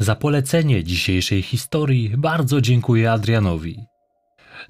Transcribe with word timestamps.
Za 0.00 0.16
polecenie 0.16 0.84
dzisiejszej 0.84 1.42
historii 1.42 2.12
bardzo 2.16 2.60
dziękuję 2.60 3.12
Adrianowi. 3.12 3.84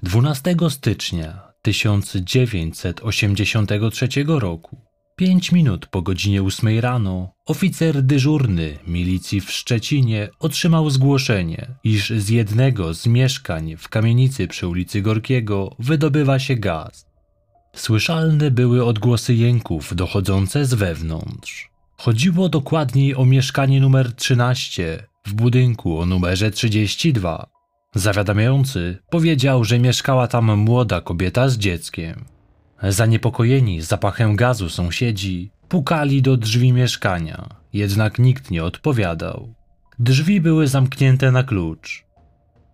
12 0.03 0.55
stycznia 0.69 1.41
1983 1.61 4.07
roku, 4.27 4.77
pięć 5.15 5.51
minut 5.51 5.87
po 5.87 6.01
godzinie 6.01 6.43
8 6.43 6.79
rano, 6.79 7.33
oficer 7.45 8.03
dyżurny 8.03 8.77
milicji 8.87 9.41
w 9.41 9.51
Szczecinie 9.51 10.29
otrzymał 10.39 10.89
zgłoszenie, 10.89 11.67
iż 11.83 12.09
z 12.09 12.29
jednego 12.29 12.93
z 12.93 13.07
mieszkań 13.07 13.75
w 13.77 13.89
kamienicy 13.89 14.47
przy 14.47 14.67
ulicy 14.67 15.01
Gorkiego 15.01 15.75
wydobywa 15.79 16.39
się 16.39 16.55
gaz. 16.55 17.05
Słyszalne 17.75 18.51
były 18.51 18.85
odgłosy 18.85 19.33
jęków 19.33 19.95
dochodzące 19.95 20.65
z 20.65 20.73
wewnątrz. 20.73 21.69
Chodziło 21.97 22.49
dokładniej 22.49 23.15
o 23.15 23.25
mieszkanie 23.25 23.81
numer 23.81 24.13
13 24.13 25.10
w 25.25 25.33
budynku 25.33 25.99
o 25.99 26.05
numerze 26.05 26.51
32. 26.51 27.47
Zawiadamiający 27.95 28.97
powiedział, 29.09 29.63
że 29.63 29.79
mieszkała 29.79 30.27
tam 30.27 30.57
młoda 30.57 31.01
kobieta 31.01 31.49
z 31.49 31.57
dzieckiem. 31.57 32.25
Zaniepokojeni 32.83 33.81
zapachem 33.81 34.35
gazu 34.35 34.69
sąsiedzi 34.69 35.51
pukali 35.69 36.21
do 36.21 36.37
drzwi 36.37 36.73
mieszkania, 36.73 37.49
jednak 37.73 38.19
nikt 38.19 38.51
nie 38.51 38.63
odpowiadał. 38.63 39.53
Drzwi 39.99 40.41
były 40.41 40.67
zamknięte 40.67 41.31
na 41.31 41.43
klucz. 41.43 42.05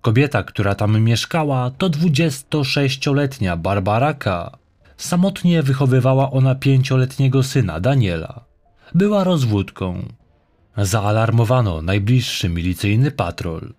Kobieta, 0.02 0.43
która 0.43 0.75
tam 0.75 1.02
mieszkała, 1.02 1.71
to 1.71 1.89
26-letnia 1.89 3.57
Barbara 3.57 4.13
K. 4.13 4.57
Samotnie 4.97 5.63
wychowywała 5.63 6.31
ona 6.31 6.55
pięcioletniego 6.55 7.43
syna 7.43 7.79
Daniela. 7.79 8.45
Była 8.95 9.23
rozwódką. 9.23 10.05
Zaalarmowano 10.78 11.81
najbliższy 11.81 12.50
milicyjny 12.50 13.11
patrol. 13.11 13.73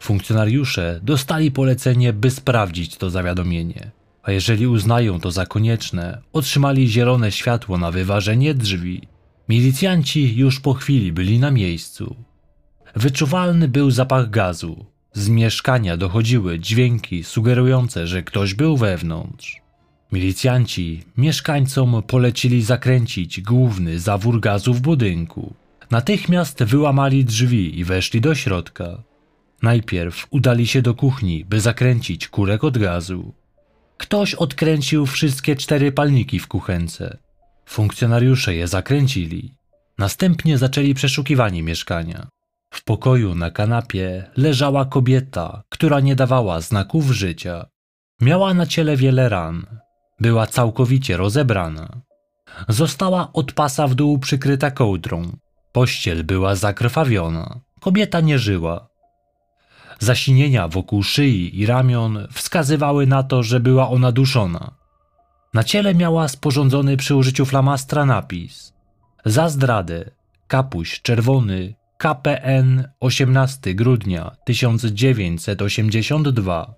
Funkcjonariusze 0.00 1.00
dostali 1.02 1.50
polecenie, 1.50 2.12
by 2.12 2.30
sprawdzić 2.30 2.96
to 2.96 3.10
zawiadomienie, 3.10 3.90
a 4.22 4.32
jeżeli 4.32 4.66
uznają 4.66 5.20
to 5.20 5.30
za 5.30 5.46
konieczne, 5.46 6.20
otrzymali 6.32 6.88
zielone 6.88 7.32
światło 7.32 7.78
na 7.78 7.90
wyważenie 7.90 8.54
drzwi. 8.54 9.02
Milicjanci 9.48 10.36
już 10.36 10.60
po 10.60 10.74
chwili 10.74 11.12
byli 11.12 11.38
na 11.38 11.50
miejscu. 11.50 12.16
Wyczuwalny 12.96 13.68
był 13.68 13.90
zapach 13.90 14.30
gazu. 14.30 14.86
Z 15.12 15.28
mieszkania 15.28 15.96
dochodziły 15.96 16.58
dźwięki 16.58 17.24
sugerujące, 17.24 18.06
że 18.06 18.22
ktoś 18.22 18.54
był 18.54 18.76
wewnątrz. 18.76 19.60
Milicjanci 20.12 21.02
mieszkańcom 21.16 22.02
polecili 22.06 22.62
zakręcić 22.62 23.40
główny 23.40 23.98
zawór 23.98 24.40
gazu 24.40 24.74
w 24.74 24.80
budynku. 24.80 25.54
Natychmiast 25.90 26.64
wyłamali 26.64 27.24
drzwi 27.24 27.78
i 27.78 27.84
weszli 27.84 28.20
do 28.20 28.34
środka. 28.34 29.02
Najpierw 29.62 30.26
udali 30.30 30.66
się 30.66 30.82
do 30.82 30.94
kuchni, 30.94 31.44
by 31.44 31.60
zakręcić 31.60 32.28
kurek 32.28 32.64
od 32.64 32.78
gazu. 32.78 33.34
Ktoś 33.96 34.34
odkręcił 34.34 35.06
wszystkie 35.06 35.56
cztery 35.56 35.92
palniki 35.92 36.38
w 36.38 36.48
kuchence. 36.48 37.18
Funkcjonariusze 37.66 38.54
je 38.54 38.68
zakręcili. 38.68 39.54
Następnie 39.98 40.58
zaczęli 40.58 40.94
przeszukiwanie 40.94 41.62
mieszkania. 41.62 42.28
W 42.70 42.84
pokoju 42.84 43.34
na 43.34 43.50
kanapie 43.50 44.30
leżała 44.36 44.84
kobieta, 44.84 45.62
która 45.68 46.00
nie 46.00 46.16
dawała 46.16 46.60
znaków 46.60 47.10
życia. 47.10 47.66
Miała 48.20 48.54
na 48.54 48.66
ciele 48.66 48.96
wiele 48.96 49.28
ran. 49.28 49.66
Była 50.20 50.46
całkowicie 50.46 51.16
rozebrana. 51.16 52.00
Została 52.68 53.30
od 53.32 53.52
pasa 53.52 53.88
w 53.88 53.94
dół 53.94 54.18
przykryta 54.18 54.70
kołdrą. 54.70 55.36
Pościel 55.76 56.24
była 56.24 56.54
zakrwawiona. 56.54 57.60
Kobieta 57.80 58.20
nie 58.20 58.38
żyła. 58.38 58.88
Zasinienia 59.98 60.68
wokół 60.68 61.02
szyi 61.02 61.60
i 61.60 61.66
ramion 61.66 62.28
wskazywały 62.32 63.06
na 63.06 63.22
to, 63.22 63.42
że 63.42 63.60
była 63.60 63.88
ona 63.88 64.12
duszona. 64.12 64.74
Na 65.54 65.64
ciele 65.64 65.94
miała 65.94 66.28
sporządzony 66.28 66.96
przy 66.96 67.14
użyciu 67.14 67.46
flamastra 67.46 68.06
napis 68.06 68.72
Za 69.24 69.48
zdradę, 69.48 70.10
kapuś 70.48 71.00
czerwony, 71.00 71.74
KPN 71.98 72.88
18 73.00 73.74
grudnia 73.74 74.36
1982. 74.44 76.74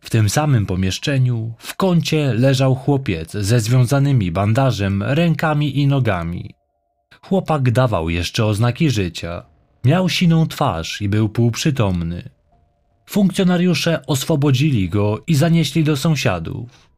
W 0.00 0.10
tym 0.10 0.28
samym 0.28 0.66
pomieszczeniu 0.66 1.54
w 1.58 1.76
kącie 1.76 2.34
leżał 2.34 2.74
chłopiec 2.74 3.32
ze 3.32 3.60
związanymi 3.60 4.32
bandażem 4.32 5.02
rękami 5.02 5.78
i 5.78 5.86
nogami. 5.86 6.57
Chłopak 7.22 7.70
dawał 7.70 8.10
jeszcze 8.10 8.44
oznaki 8.44 8.90
życia. 8.90 9.42
Miał 9.84 10.08
siną 10.08 10.46
twarz 10.46 11.02
i 11.02 11.08
był 11.08 11.28
półprzytomny. 11.28 12.30
Funkcjonariusze 13.06 14.06
oswobodzili 14.06 14.88
go 14.88 15.22
i 15.26 15.34
zanieśli 15.34 15.84
do 15.84 15.96
sąsiadów. 15.96 16.88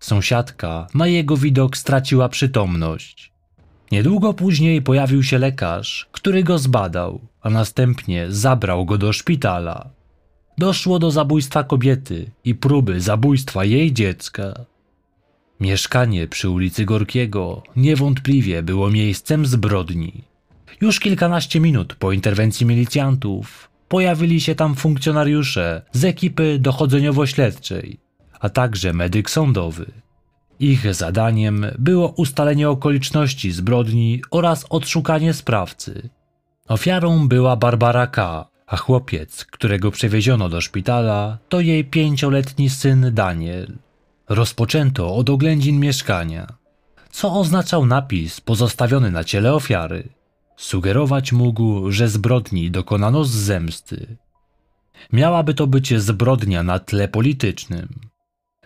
Sąsiadka 0.00 0.86
na 0.94 1.06
jego 1.06 1.36
widok 1.36 1.76
straciła 1.76 2.28
przytomność. 2.28 3.32
Niedługo 3.92 4.34
później 4.34 4.82
pojawił 4.82 5.22
się 5.22 5.38
lekarz, 5.38 6.08
który 6.12 6.42
go 6.44 6.58
zbadał, 6.58 7.20
a 7.42 7.50
następnie 7.50 8.26
zabrał 8.28 8.84
go 8.84 8.98
do 8.98 9.12
szpitala. 9.12 9.90
Doszło 10.58 10.98
do 10.98 11.10
zabójstwa 11.10 11.64
kobiety 11.64 12.30
i 12.44 12.54
próby 12.54 13.00
zabójstwa 13.00 13.64
jej 13.64 13.92
dziecka. 13.92 14.64
Mieszkanie 15.60 16.28
przy 16.28 16.50
ulicy 16.50 16.84
Gorkiego 16.84 17.62
niewątpliwie 17.76 18.62
było 18.62 18.90
miejscem 18.90 19.46
zbrodni. 19.46 20.24
Już 20.80 21.00
kilkanaście 21.00 21.60
minut 21.60 21.94
po 21.94 22.12
interwencji 22.12 22.66
milicjantów 22.66 23.70
pojawili 23.88 24.40
się 24.40 24.54
tam 24.54 24.74
funkcjonariusze 24.74 25.82
z 25.92 26.04
ekipy 26.04 26.58
dochodzeniowo-śledczej, 26.58 27.96
a 28.40 28.48
także 28.48 28.92
medyk 28.92 29.30
sądowy. 29.30 29.86
Ich 30.60 30.94
zadaniem 30.94 31.66
było 31.78 32.08
ustalenie 32.08 32.70
okoliczności 32.70 33.52
zbrodni 33.52 34.22
oraz 34.30 34.66
odszukanie 34.70 35.32
sprawcy. 35.32 36.08
Ofiarą 36.68 37.28
była 37.28 37.56
Barbara 37.56 38.06
K., 38.06 38.48
a 38.66 38.76
chłopiec, 38.76 39.44
którego 39.44 39.90
przewieziono 39.90 40.48
do 40.48 40.60
szpitala, 40.60 41.38
to 41.48 41.60
jej 41.60 41.84
pięcioletni 41.84 42.70
syn 42.70 43.10
Daniel. 43.14 43.78
Rozpoczęto 44.28 45.16
od 45.16 45.30
oględzin 45.30 45.80
mieszkania, 45.80 46.46
co 47.10 47.32
oznaczał 47.32 47.86
napis 47.86 48.40
pozostawiony 48.40 49.10
na 49.10 49.24
ciele 49.24 49.54
ofiary. 49.54 50.08
Sugerować 50.56 51.32
mógł, 51.32 51.90
że 51.90 52.08
zbrodni 52.08 52.70
dokonano 52.70 53.24
z 53.24 53.30
zemsty. 53.30 54.16
Miałaby 55.12 55.54
to 55.54 55.66
być 55.66 56.00
zbrodnia 56.00 56.62
na 56.62 56.78
tle 56.78 57.08
politycznym. 57.08 57.88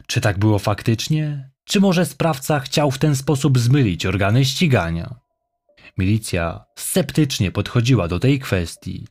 Czy 0.07 0.21
tak 0.21 0.39
było 0.39 0.59
faktycznie? 0.59 1.51
Czy 1.65 1.81
może 1.81 2.07
sprawca 2.07 2.61
chciał 2.61 2.91
w 2.91 2.99
ten 2.99 3.17
sposób 3.17 3.59
zmylić 3.59 4.07
organy 4.07 4.45
ścigania? 4.45 5.15
Milicja 5.99 6.65
sceptycznie 6.77 7.51
podchodziła 7.51 8.09
do 8.09 8.19
tej 8.19 8.39
kwestii. 8.39 9.07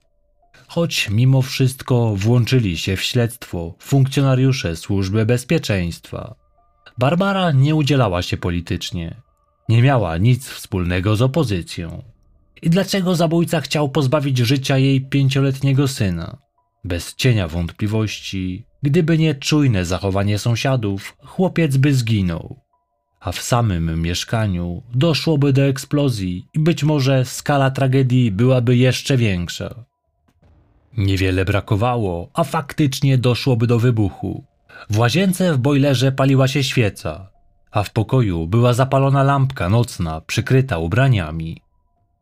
Choć 0.72 1.10
mimo 1.10 1.42
wszystko 1.42 2.16
włączyli 2.16 2.78
się 2.78 2.96
w 2.96 3.02
śledztwo 3.04 3.76
funkcjonariusze 3.80 4.76
służby 4.76 5.26
bezpieczeństwa. 5.26 6.36
Barbara 6.98 7.52
nie 7.52 7.76
udzielała 7.76 8.22
się 8.22 8.38
politycznie. 8.38 9.22
Nie 9.70 9.82
miała 9.82 10.18
nic 10.18 10.50
wspólnego 10.50 11.16
z 11.16 11.22
opozycją. 11.22 12.04
I 12.62 12.70
dlaczego 12.70 13.16
zabójca 13.16 13.62
chciał 13.62 13.90
pozbawić 13.90 14.38
życia 14.38 14.78
jej 14.78 15.02
pięcioletniego 15.02 15.88
syna? 15.88 16.38
Bez 16.84 17.16
cienia 17.16 17.48
wątpliwości, 17.48 18.66
gdyby 18.84 19.18
nie 19.18 19.36
czujne 19.36 19.86
zachowanie 19.86 20.40
sąsiadów, 20.40 21.18
chłopiec 21.24 21.78
by 21.78 21.94
zginął. 21.94 22.60
A 23.20 23.32
w 23.32 23.42
samym 23.42 24.02
mieszkaniu 24.02 24.84
doszłoby 24.96 25.54
do 25.54 25.62
eksplozji 25.62 26.46
i 26.54 26.60
być 26.60 26.84
może 26.84 27.26
skala 27.26 27.72
tragedii 27.72 28.32
byłaby 28.32 28.78
jeszcze 28.78 29.18
większa. 29.18 29.91
Niewiele 30.98 31.46
brakowało, 31.46 32.30
a 32.34 32.44
faktycznie 32.44 33.18
doszłoby 33.18 33.68
do 33.68 33.80
wybuchu. 33.80 34.44
W 34.90 34.98
łazience 34.98 35.54
w 35.54 35.58
bojlerze 35.58 36.12
paliła 36.12 36.48
się 36.48 36.64
świeca, 36.64 37.30
a 37.72 37.84
w 37.84 37.92
pokoju 37.92 38.48
była 38.48 38.74
zapalona 38.74 39.24
lampka 39.24 39.70
nocna 39.70 40.22
przykryta 40.22 40.78
ubraniami. 40.78 41.62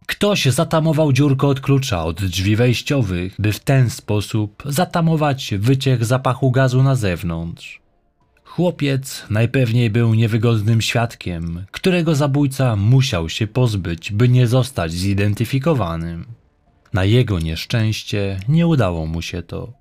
Ktoś 0.08 0.46
zatamował 0.46 1.14
dziurkę 1.14 1.48
od 1.48 1.62
klucza 1.62 2.04
od 2.04 2.26
drzwi 2.26 2.56
wejściowych, 2.56 3.36
by 3.40 3.54
w 3.54 3.60
ten 3.60 3.90
sposób 3.90 4.64
zatamować 4.66 5.54
wyciek 5.58 6.06
zapachu 6.06 6.52
gazu 6.52 6.84
na 6.84 6.96
zewnątrz. 6.96 7.82
Chłopiec 8.44 9.26
najpewniej 9.30 9.90
był 9.90 10.14
niewygodnym 10.14 10.82
świadkiem, 10.82 11.66
którego 11.72 12.16
zabójca 12.16 12.76
musiał 12.76 13.30
się 13.30 13.48
pozbyć, 13.48 14.12
by 14.12 14.30
nie 14.30 14.48
zostać 14.48 14.92
zidentyfikowanym. 14.92 16.39
Na 16.94 17.06
jego 17.06 17.40
nieszczęście 17.40 18.40
nie 18.48 18.68
udało 18.68 19.06
mu 19.06 19.22
się 19.22 19.44
to. 19.44 19.74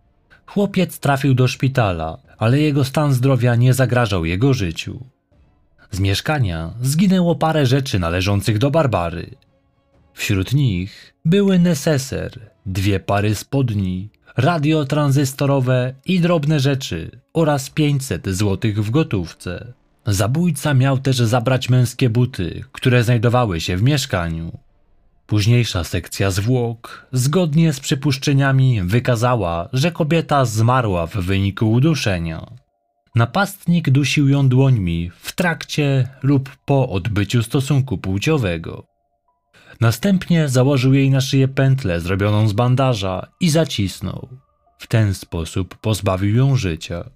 Chłopiec 0.46 0.98
trafił 0.98 1.34
do 1.34 1.48
szpitala, 1.48 2.18
ale 2.38 2.60
jego 2.60 2.84
stan 2.84 3.12
zdrowia 3.14 3.54
nie 3.54 3.74
zagrażał 3.74 4.24
jego 4.24 4.54
życiu. 4.54 5.04
Z 5.90 6.00
mieszkania 6.00 6.74
zginęło 6.82 7.34
parę 7.34 7.66
rzeczy 7.66 7.98
należących 7.98 8.58
do 8.58 8.70
Barbary. 8.70 9.34
Wśród 10.14 10.52
nich 10.52 11.14
były 11.24 11.58
neseser, 11.58 12.50
dwie 12.66 13.00
pary 13.00 13.34
spodni, 13.34 14.10
radio 14.36 14.84
tranzystorowe 14.84 15.94
i 16.06 16.20
drobne 16.20 16.60
rzeczy 16.60 17.10
oraz 17.32 17.70
500 17.70 18.28
złotych 18.28 18.84
w 18.84 18.90
gotówce. 18.90 19.72
Zabójca 20.06 20.74
miał 20.74 20.98
też 20.98 21.16
zabrać 21.16 21.68
męskie 21.68 22.10
buty, 22.10 22.64
które 22.72 23.04
znajdowały 23.04 23.60
się 23.60 23.76
w 23.76 23.82
mieszkaniu. 23.82 24.58
Późniejsza 25.28 25.84
sekcja 25.84 26.30
zwłok, 26.30 27.06
zgodnie 27.12 27.72
z 27.72 27.80
przypuszczeniami, 27.80 28.82
wykazała, 28.82 29.68
że 29.72 29.92
kobieta 29.92 30.44
zmarła 30.44 31.06
w 31.06 31.16
wyniku 31.16 31.72
uduszenia. 31.72 32.46
Napastnik 33.14 33.90
dusił 33.90 34.28
ją 34.28 34.48
dłońmi 34.48 35.10
w 35.20 35.32
trakcie 35.32 36.08
lub 36.22 36.56
po 36.64 36.88
odbyciu 36.88 37.42
stosunku 37.42 37.98
płciowego. 37.98 38.84
Następnie 39.80 40.48
założył 40.48 40.94
jej 40.94 41.10
na 41.10 41.20
szyję 41.20 41.48
pętlę 41.48 42.00
zrobioną 42.00 42.48
z 42.48 42.52
bandaża 42.52 43.26
i 43.40 43.50
zacisnął. 43.50 44.28
W 44.78 44.86
ten 44.86 45.14
sposób 45.14 45.76
pozbawił 45.76 46.36
ją 46.36 46.56
życia. 46.56 47.10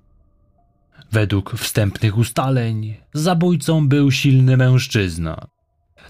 Według 1.13 1.57
wstępnych 1.57 2.19
ustaleń, 2.19 2.97
zabójcą 3.15 3.89
był 3.89 4.11
silny 4.11 4.57
mężczyzna. 4.57 5.52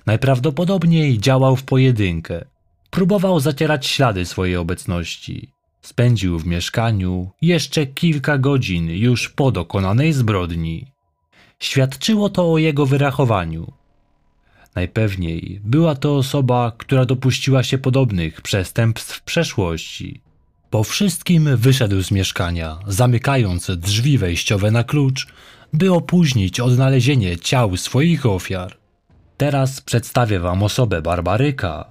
Najprawdopodobniej 0.06 1.18
działał 1.18 1.56
w 1.56 1.62
pojedynkę. 1.62 2.44
Próbował 2.90 3.40
zacierać 3.40 3.86
ślady 3.86 4.24
swojej 4.24 4.56
obecności. 4.56 5.48
Spędził 5.82 6.38
w 6.38 6.46
mieszkaniu 6.46 7.30
jeszcze 7.42 7.86
kilka 7.86 8.38
godzin 8.38 8.90
już 8.90 9.28
po 9.28 9.52
dokonanej 9.52 10.12
zbrodni. 10.12 10.86
Świadczyło 11.58 12.28
to 12.28 12.52
o 12.52 12.58
jego 12.58 12.86
wyrachowaniu. 12.86 13.72
Najpewniej 14.74 15.60
była 15.64 15.94
to 15.94 16.16
osoba, 16.16 16.72
która 16.78 17.04
dopuściła 17.04 17.62
się 17.62 17.78
podobnych 17.78 18.40
przestępstw 18.40 19.16
w 19.16 19.22
przeszłości. 19.22 20.20
Po 20.70 20.84
wszystkim 20.84 21.56
wyszedł 21.56 22.02
z 22.02 22.10
mieszkania, 22.10 22.78
zamykając 22.86 23.70
drzwi 23.70 24.18
wejściowe 24.18 24.70
na 24.70 24.84
klucz, 24.84 25.26
by 25.72 25.92
opóźnić 25.92 26.60
odnalezienie 26.60 27.38
ciał 27.38 27.76
swoich 27.76 28.26
ofiar. 28.26 28.81
Teraz 29.42 29.80
przedstawię 29.80 30.40
wam 30.40 30.62
osobę 30.62 31.02
Barbaryka. 31.02 31.84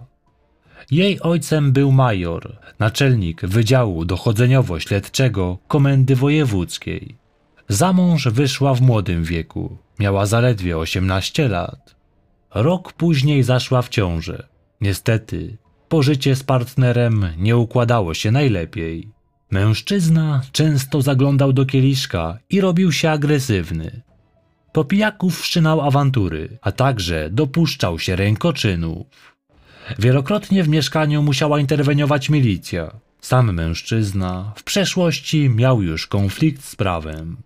Jej 0.92 1.22
ojcem 1.22 1.72
był 1.72 1.92
major, 1.92 2.58
naczelnik 2.80 3.46
Wydziału 3.46 4.06
Dochodzeniowo-Śledczego 4.06 5.58
Komendy 5.68 6.16
Wojewódzkiej. 6.16 7.18
Za 7.70 7.94
mąż 7.94 8.28
wyszła 8.28 8.74
w 8.74 8.82
młodym 8.82 9.24
wieku, 9.24 9.78
miała 10.00 10.26
zaledwie 10.26 10.78
18 10.78 11.48
lat. 11.48 11.96
Rok 12.54 12.94
później 12.94 13.44
zaszła 13.44 13.82
w 13.82 13.90
ciążę. 13.90 14.48
Niestety, 14.82 15.58
pożycie 15.90 16.36
z 16.36 16.44
partnerem 16.44 17.28
nie 17.38 17.58
układało 17.58 18.14
się 18.14 18.32
najlepiej. 18.32 19.12
Mężczyzna 19.50 20.42
często 20.52 21.02
zaglądał 21.02 21.54
do 21.54 21.66
kieliszka 21.66 22.38
i 22.50 22.62
robił 22.62 22.92
się 22.92 23.10
agresywny. 23.10 24.02
Po 24.72 24.86
pijaku 24.86 25.30
wszczynał 25.30 25.82
awantury, 25.82 26.58
a 26.62 26.72
także 26.72 27.30
dopuszczał 27.30 28.00
się 28.00 28.16
rękoczynów. 28.16 29.36
Wielokrotnie 30.00 30.64
w 30.64 30.70
mieszkaniu 30.70 31.24
musiała 31.24 31.60
interweniować 31.60 32.30
milicja. 32.30 33.00
Sam 33.22 33.54
mężczyzna 33.54 34.54
w 34.56 34.64
przeszłości 34.64 35.50
miał 35.50 35.82
już 35.82 36.08
konflikt 36.08 36.64
z 36.64 36.76
prawem. 36.76 37.38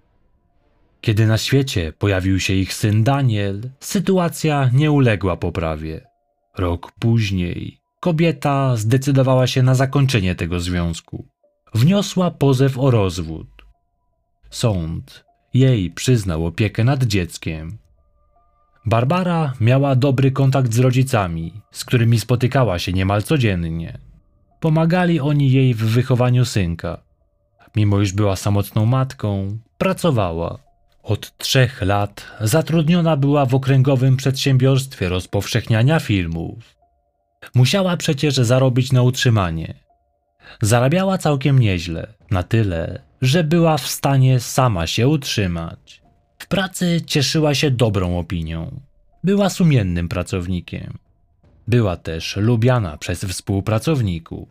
Kiedy 1.01 1.27
na 1.27 1.37
świecie 1.37 1.93
pojawił 1.99 2.39
się 2.39 2.53
ich 2.53 2.73
syn 2.73 3.03
Daniel, 3.03 3.69
sytuacja 3.79 4.69
nie 4.73 4.91
uległa 4.91 5.37
poprawie. 5.37 6.07
Rok 6.57 6.91
później 6.99 7.79
kobieta 7.99 8.75
zdecydowała 8.75 9.47
się 9.47 9.63
na 9.63 9.75
zakończenie 9.75 10.35
tego 10.35 10.59
związku. 10.59 11.27
Wniosła 11.73 12.31
pozew 12.31 12.77
o 12.77 12.91
rozwód. 12.91 13.47
Sąd 14.49 15.25
jej 15.55 15.91
przyznał 15.91 16.45
opiekę 16.45 16.83
nad 16.83 17.03
dzieckiem. 17.03 17.77
Barbara 18.85 19.53
miała 19.61 19.95
dobry 19.95 20.31
kontakt 20.31 20.73
z 20.73 20.79
rodzicami, 20.79 21.53
z 21.71 21.85
którymi 21.85 22.19
spotykała 22.19 22.79
się 22.79 22.93
niemal 22.93 23.23
codziennie. 23.23 23.97
Pomagali 24.59 25.19
oni 25.19 25.51
jej 25.51 25.73
w 25.73 25.85
wychowaniu 25.85 26.45
synka. 26.45 26.97
Mimo 27.75 28.01
iż 28.01 28.13
była 28.13 28.35
samotną 28.35 28.85
matką, 28.85 29.57
pracowała. 29.77 30.59
Od 31.03 31.37
trzech 31.37 31.81
lat 31.81 32.27
zatrudniona 32.41 33.17
była 33.17 33.45
w 33.45 33.55
okręgowym 33.55 34.17
przedsiębiorstwie 34.17 35.09
rozpowszechniania 35.09 35.99
filmów. 35.99 36.75
Musiała 37.55 37.97
przecież 37.97 38.35
zarobić 38.35 38.91
na 38.91 39.01
utrzymanie. 39.01 39.73
Zarabiała 40.61 41.17
całkiem 41.17 41.59
nieźle, 41.59 42.13
na 42.31 42.43
tyle, 42.43 43.01
że 43.25 43.43
była 43.43 43.77
w 43.77 43.87
stanie 43.87 44.39
sama 44.39 44.87
się 44.87 45.07
utrzymać. 45.07 46.01
W 46.39 46.47
pracy 46.47 47.01
cieszyła 47.05 47.55
się 47.55 47.71
dobrą 47.71 48.19
opinią. 48.19 48.79
Była 49.23 49.49
sumiennym 49.49 50.09
pracownikiem. 50.09 50.97
Była 51.67 51.97
też 51.97 52.35
lubiana 52.35 52.97
przez 52.97 53.25
współpracowników. 53.25 54.49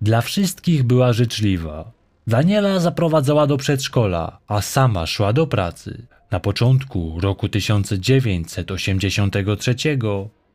Dla 0.00 0.20
wszystkich 0.20 0.82
była 0.82 1.12
życzliwa. 1.12 1.92
Daniela 2.26 2.80
zaprowadzała 2.80 3.46
do 3.46 3.56
przedszkola, 3.56 4.38
a 4.48 4.60
sama 4.60 5.06
szła 5.06 5.32
do 5.32 5.46
pracy. 5.46 6.06
Na 6.30 6.40
początku 6.40 7.20
roku 7.20 7.48
1983 7.48 9.74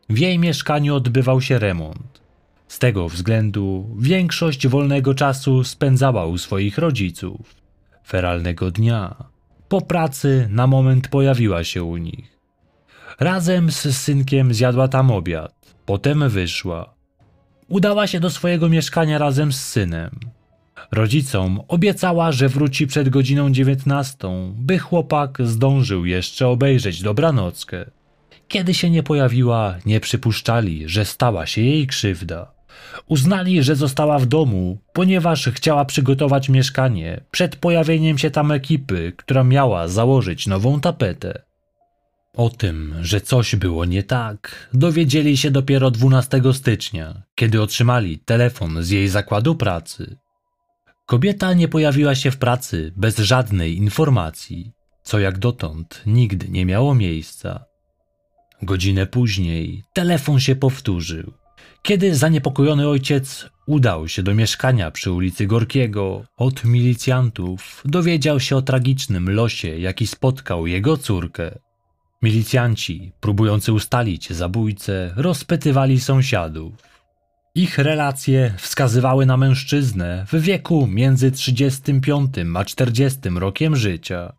w 0.10 0.18
jej 0.18 0.40
mieszkaniu 0.40 0.96
odbywał 0.96 1.42
się 1.42 1.60
remont. 1.60 2.22
Z 2.68 2.80
tego 2.80 3.10
względu 3.10 3.96
większość 4.00 4.68
wolnego 4.68 5.14
czasu 5.14 5.64
spędzała 5.64 6.26
u 6.26 6.38
swoich 6.38 6.78
rodziców. 6.78 7.56
Feralnego 8.08 8.72
dnia, 8.72 9.16
po 9.70 9.82
pracy 9.82 10.48
na 10.52 10.68
moment 10.68 11.08
pojawiła 11.08 11.64
się 11.64 11.84
u 11.84 11.98
nich. 11.98 12.38
Razem 13.20 13.72
z 13.72 13.98
synkiem 13.98 14.54
zjadła 14.54 14.88
tam 14.88 15.12
obiad, 15.12 15.76
potem 15.86 16.30
wyszła. 16.30 16.94
Udała 17.68 18.08
się 18.08 18.20
do 18.20 18.30
swojego 18.30 18.70
mieszkania 18.70 19.18
razem 19.18 19.54
z 19.54 19.64
synem. 19.64 20.20
Rodzicom 20.92 21.62
obiecała, 21.68 22.32
że 22.32 22.50
wróci 22.50 22.88
przed 22.88 23.10
godziną 23.10 23.52
dziewiętnastą, 23.52 24.54
by 24.58 24.80
chłopak 24.80 25.38
zdążył 25.40 26.06
jeszcze 26.06 26.48
obejrzeć 26.48 27.02
dobranockę. 27.02 27.86
Kiedy 28.48 28.74
się 28.74 28.90
nie 28.90 29.04
pojawiła, 29.04 29.76
nie 29.86 30.00
przypuszczali, 30.00 30.90
że 30.90 31.06
stała 31.06 31.46
się 31.46 31.62
jej 31.62 31.88
krzywda. 31.88 32.57
Uznali, 33.08 33.64
że 33.64 33.76
została 33.76 34.20
w 34.20 34.26
domu, 34.26 34.78
ponieważ 34.94 35.50
chciała 35.50 35.86
przygotować 35.86 36.50
mieszkanie 36.50 37.22
przed 37.32 37.56
pojawieniem 37.56 38.18
się 38.18 38.32
tam 38.32 38.52
ekipy, 38.52 39.14
która 39.18 39.44
miała 39.44 39.88
założyć 39.88 40.48
nową 40.48 40.80
tapetę. 40.80 41.42
O 42.34 42.50
tym, 42.50 42.96
że 43.02 43.22
coś 43.22 43.56
było 43.56 43.86
nie 43.86 44.04
tak, 44.04 44.70
dowiedzieli 44.74 45.38
się 45.38 45.52
dopiero 45.52 45.92
12 45.92 46.42
stycznia, 46.54 47.22
kiedy 47.36 47.62
otrzymali 47.62 48.20
telefon 48.20 48.84
z 48.84 48.90
jej 48.90 49.08
zakładu 49.08 49.56
pracy. 49.56 50.18
Kobieta 51.06 51.54
nie 51.54 51.68
pojawiła 51.68 52.16
się 52.16 52.32
w 52.32 52.38
pracy 52.38 52.94
bez 52.96 53.18
żadnej 53.18 53.78
informacji, 53.78 54.72
co 55.04 55.20
jak 55.20 55.40
dotąd 55.40 56.02
nigdy 56.06 56.50
nie 56.50 56.66
miało 56.66 56.96
miejsca. 56.96 57.66
Godzinę 58.62 59.06
później 59.06 59.84
telefon 59.94 60.40
się 60.40 60.56
powtórzył. 60.56 61.34
Kiedy 61.82 62.16
zaniepokojony 62.16 62.88
ojciec 62.88 63.50
udał 63.66 64.08
się 64.08 64.24
do 64.24 64.36
mieszkania 64.36 64.92
przy 64.92 65.12
ulicy 65.12 65.48
Gorkiego, 65.48 66.24
od 66.38 66.64
milicjantów 66.64 67.82
dowiedział 67.86 68.40
się 68.40 68.56
o 68.56 68.62
tragicznym 68.62 69.30
losie, 69.30 69.80
jaki 69.80 70.08
spotkał 70.08 70.68
jego 70.68 70.98
córkę. 70.98 71.60
Milicjanci, 72.22 73.12
próbujący 73.20 73.74
ustalić 73.74 74.30
zabójcę, 74.30 75.14
rozpytywali 75.16 76.00
sąsiadów. 76.00 76.74
Ich 77.56 77.78
relacje 77.78 78.54
wskazywały 78.58 79.26
na 79.26 79.38
mężczyznę 79.38 80.26
w 80.32 80.42
wieku 80.42 80.88
między 80.88 81.32
35 81.32 82.32
a 82.56 82.66
40 82.66 83.20
rokiem 83.36 83.76
życia. 83.76 84.34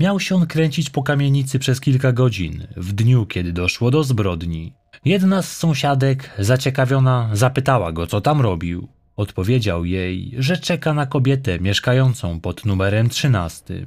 Miał 0.00 0.20
się 0.20 0.34
on 0.34 0.46
kręcić 0.46 0.90
po 0.90 1.02
kamienicy 1.02 1.58
przez 1.58 1.80
kilka 1.80 2.12
godzin, 2.12 2.66
w 2.76 2.92
dniu, 2.92 3.26
kiedy 3.26 3.52
doszło 3.52 3.90
do 3.90 4.04
zbrodni. 4.04 4.72
Jedna 5.04 5.42
z 5.42 5.56
sąsiadek, 5.56 6.30
zaciekawiona, 6.38 7.30
zapytała 7.32 7.92
go, 7.92 8.06
co 8.06 8.20
tam 8.20 8.40
robił. 8.40 8.88
Odpowiedział 9.16 9.84
jej, 9.84 10.34
że 10.38 10.56
czeka 10.56 10.94
na 10.94 11.06
kobietę 11.06 11.60
mieszkającą 11.60 12.40
pod 12.40 12.64
numerem 12.64 13.08
13. 13.08 13.86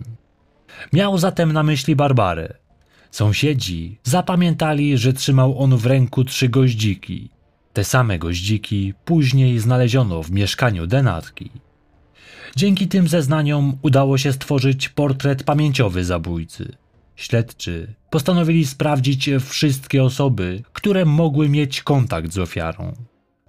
Miał 0.94 1.18
zatem 1.18 1.53
na 1.53 1.63
myśli 1.63 1.96
Barbarę. 1.96 2.53
Sąsiedzi 3.12 4.00
zapamiętali, 4.03 4.98
że 4.98 5.13
trzymał 5.13 5.60
on 5.60 5.77
w 5.77 5.86
ręku 5.86 6.24
trzy 6.24 6.50
goździki. 6.50 7.30
Te 7.74 7.84
same 7.84 8.20
goździki 8.20 8.94
później 9.06 9.60
znaleziono 9.60 10.24
w 10.24 10.32
mieszkaniu 10.32 10.88
denatki. 10.88 11.51
Dzięki 12.55 12.88
tym 12.88 13.08
zeznaniom 13.08 13.77
udało 13.81 14.17
się 14.17 14.34
stworzyć 14.34 14.89
portret 14.89 15.43
pamięciowy 15.43 16.03
zabójcy. 16.03 16.75
Śledczy 17.15 17.93
postanowili 18.10 18.65
sprawdzić 18.65 19.29
wszystkie 19.39 20.03
osoby, 20.03 20.63
które 20.74 21.05
mogły 21.05 21.50
mieć 21.50 21.84
kontakt 21.84 22.34
z 22.34 22.38
ofiarą. 22.38 22.93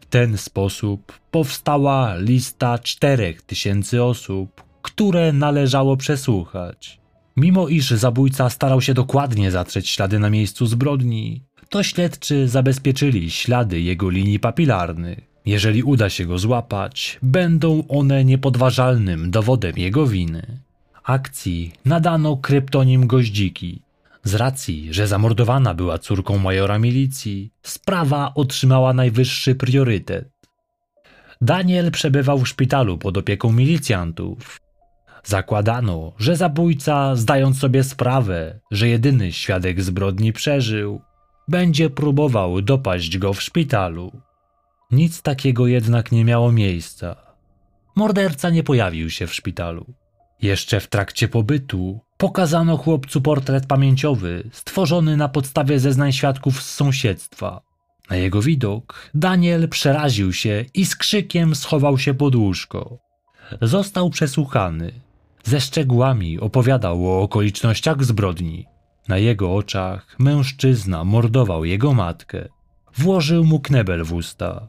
W 0.00 0.06
ten 0.06 0.38
sposób 0.38 1.12
powstała 1.30 2.16
lista 2.16 2.78
4000 2.78 4.04
osób, 4.04 4.64
które 4.82 5.32
należało 5.32 5.96
przesłuchać. 5.96 7.00
Mimo 7.36 7.68
iż 7.68 7.90
zabójca 7.90 8.50
starał 8.50 8.80
się 8.80 8.94
dokładnie 8.94 9.50
zatrzeć 9.50 9.88
ślady 9.88 10.18
na 10.18 10.30
miejscu 10.30 10.66
zbrodni, 10.66 11.42
to 11.68 11.82
śledczy 11.82 12.48
zabezpieczyli 12.48 13.30
ślady 13.30 13.80
jego 13.80 14.10
linii 14.10 14.40
papilarnych. 14.40 15.31
Jeżeli 15.46 15.82
uda 15.82 16.10
się 16.10 16.26
go 16.26 16.38
złapać, 16.38 17.18
będą 17.22 17.84
one 17.88 18.24
niepodważalnym 18.24 19.30
dowodem 19.30 19.72
jego 19.76 20.06
winy. 20.06 20.58
Akcji 21.04 21.72
nadano 21.84 22.36
kryptonim 22.36 23.06
Goździki. 23.06 23.82
Z 24.24 24.34
racji, 24.34 24.94
że 24.94 25.06
zamordowana 25.06 25.74
była 25.74 25.98
córką 25.98 26.38
majora 26.38 26.78
milicji, 26.78 27.50
sprawa 27.62 28.32
otrzymała 28.34 28.92
najwyższy 28.92 29.54
priorytet. 29.54 30.28
Daniel 31.40 31.90
przebywał 31.90 32.38
w 32.38 32.48
szpitalu 32.48 32.98
pod 32.98 33.18
opieką 33.18 33.52
milicjantów. 33.52 34.60
Zakładano, 35.24 36.12
że 36.18 36.36
zabójca, 36.36 37.16
zdając 37.16 37.58
sobie 37.58 37.84
sprawę, 37.84 38.60
że 38.70 38.88
jedyny 38.88 39.32
świadek 39.32 39.82
zbrodni 39.82 40.32
przeżył, 40.32 41.00
będzie 41.48 41.90
próbował 41.90 42.62
dopaść 42.62 43.18
go 43.18 43.32
w 43.32 43.42
szpitalu. 43.42 44.12
Nic 44.92 45.22
takiego 45.22 45.66
jednak 45.66 46.12
nie 46.12 46.24
miało 46.24 46.52
miejsca. 46.52 47.16
Morderca 47.96 48.50
nie 48.50 48.62
pojawił 48.62 49.10
się 49.10 49.26
w 49.26 49.34
szpitalu. 49.34 49.86
Jeszcze 50.42 50.80
w 50.80 50.88
trakcie 50.88 51.28
pobytu 51.28 52.00
pokazano 52.16 52.76
chłopcu 52.76 53.20
portret 53.20 53.66
pamięciowy 53.66 54.50
stworzony 54.52 55.16
na 55.16 55.28
podstawie 55.28 55.80
zeznań 55.80 56.12
świadków 56.12 56.62
z 56.62 56.74
sąsiedztwa. 56.74 57.62
Na 58.10 58.16
jego 58.16 58.42
widok 58.42 59.10
Daniel 59.14 59.68
przeraził 59.68 60.32
się 60.32 60.64
i 60.74 60.86
z 60.86 60.96
krzykiem 60.96 61.54
schował 61.54 61.98
się 61.98 62.14
pod 62.14 62.34
łóżko. 62.34 62.98
Został 63.62 64.10
przesłuchany. 64.10 64.92
Ze 65.44 65.60
szczegółami 65.60 66.40
opowiadał 66.40 67.06
o 67.08 67.22
okolicznościach 67.22 68.04
zbrodni. 68.04 68.66
Na 69.08 69.18
jego 69.18 69.54
oczach 69.54 70.16
mężczyzna 70.18 71.04
mordował 71.04 71.64
jego 71.64 71.94
matkę. 71.94 72.48
Włożył 72.96 73.44
mu 73.44 73.60
knebel 73.60 74.04
w 74.04 74.12
usta. 74.12 74.68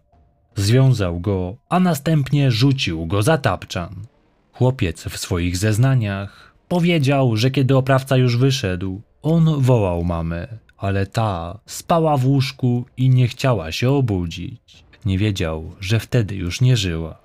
Związał 0.56 1.20
go, 1.20 1.56
a 1.70 1.80
następnie 1.80 2.52
rzucił 2.52 3.06
go 3.06 3.24
za 3.24 3.38
tapczan. 3.38 3.96
Chłopiec 4.54 5.04
w 5.04 5.18
swoich 5.18 5.58
zeznaniach 5.58 6.54
powiedział, 6.68 7.38
że 7.38 7.52
kiedy 7.52 7.78
oprawca 7.78 8.18
już 8.18 8.38
wyszedł, 8.38 9.02
on 9.22 9.62
wołał 9.62 10.04
mamę, 10.04 10.48
ale 10.78 11.06
ta 11.06 11.60
spała 11.66 12.18
w 12.18 12.26
łóżku 12.26 12.86
i 12.98 13.10
nie 13.10 13.28
chciała 13.28 13.72
się 13.72 13.90
obudzić. 13.90 14.84
Nie 15.06 15.18
wiedział, 15.18 15.76
że 15.80 16.00
wtedy 16.00 16.36
już 16.36 16.62
nie 16.62 16.78
żyła. 16.78 17.20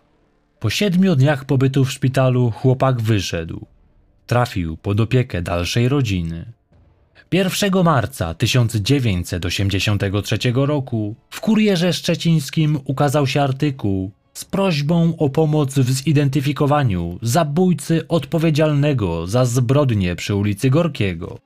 Po 0.61 0.71
siedmiu 0.71 1.17
dniach 1.17 1.45
pobytu 1.45 1.85
w 1.85 1.93
szpitalu 1.93 2.51
chłopak 2.51 3.01
wyszedł. 3.01 3.67
Trafił 4.27 4.77
pod 4.77 5.01
opiekę 5.01 5.43
dalszej 5.43 5.89
rodziny. 5.89 6.53
1 7.33 7.85
marca 7.85 8.35
1983 8.35 10.39
roku 10.55 11.15
w 11.31 11.41
Kurierze 11.41 11.93
Szczecińskim 11.93 12.79
ukazał 12.85 13.27
się 13.27 13.43
artykuł 13.43 14.11
z 14.35 14.45
prośbą 14.45 15.15
o 15.19 15.29
pomoc 15.29 15.75
w 15.75 15.91
zidentyfikowaniu 15.91 17.19
zabójcy 17.23 18.09
odpowiedzialnego 18.09 19.27
za 19.27 19.45
zbrodnie 19.45 20.17
przy 20.17 20.35
ulicy 20.35 20.71
Gorkiego. 20.71 21.39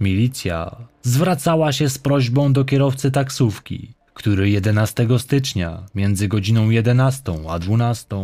Milicja 0.00 0.76
zwracała 1.02 1.72
się 1.72 1.88
z 1.88 1.98
prośbą 1.98 2.52
do 2.52 2.64
kierowcy 2.64 3.10
taksówki, 3.10 3.94
który 4.14 4.50
11 4.50 5.06
stycznia 5.18 5.86
między 5.94 6.28
godziną 6.28 6.70
11 6.70 7.22
a 7.48 7.58
12 7.58 8.16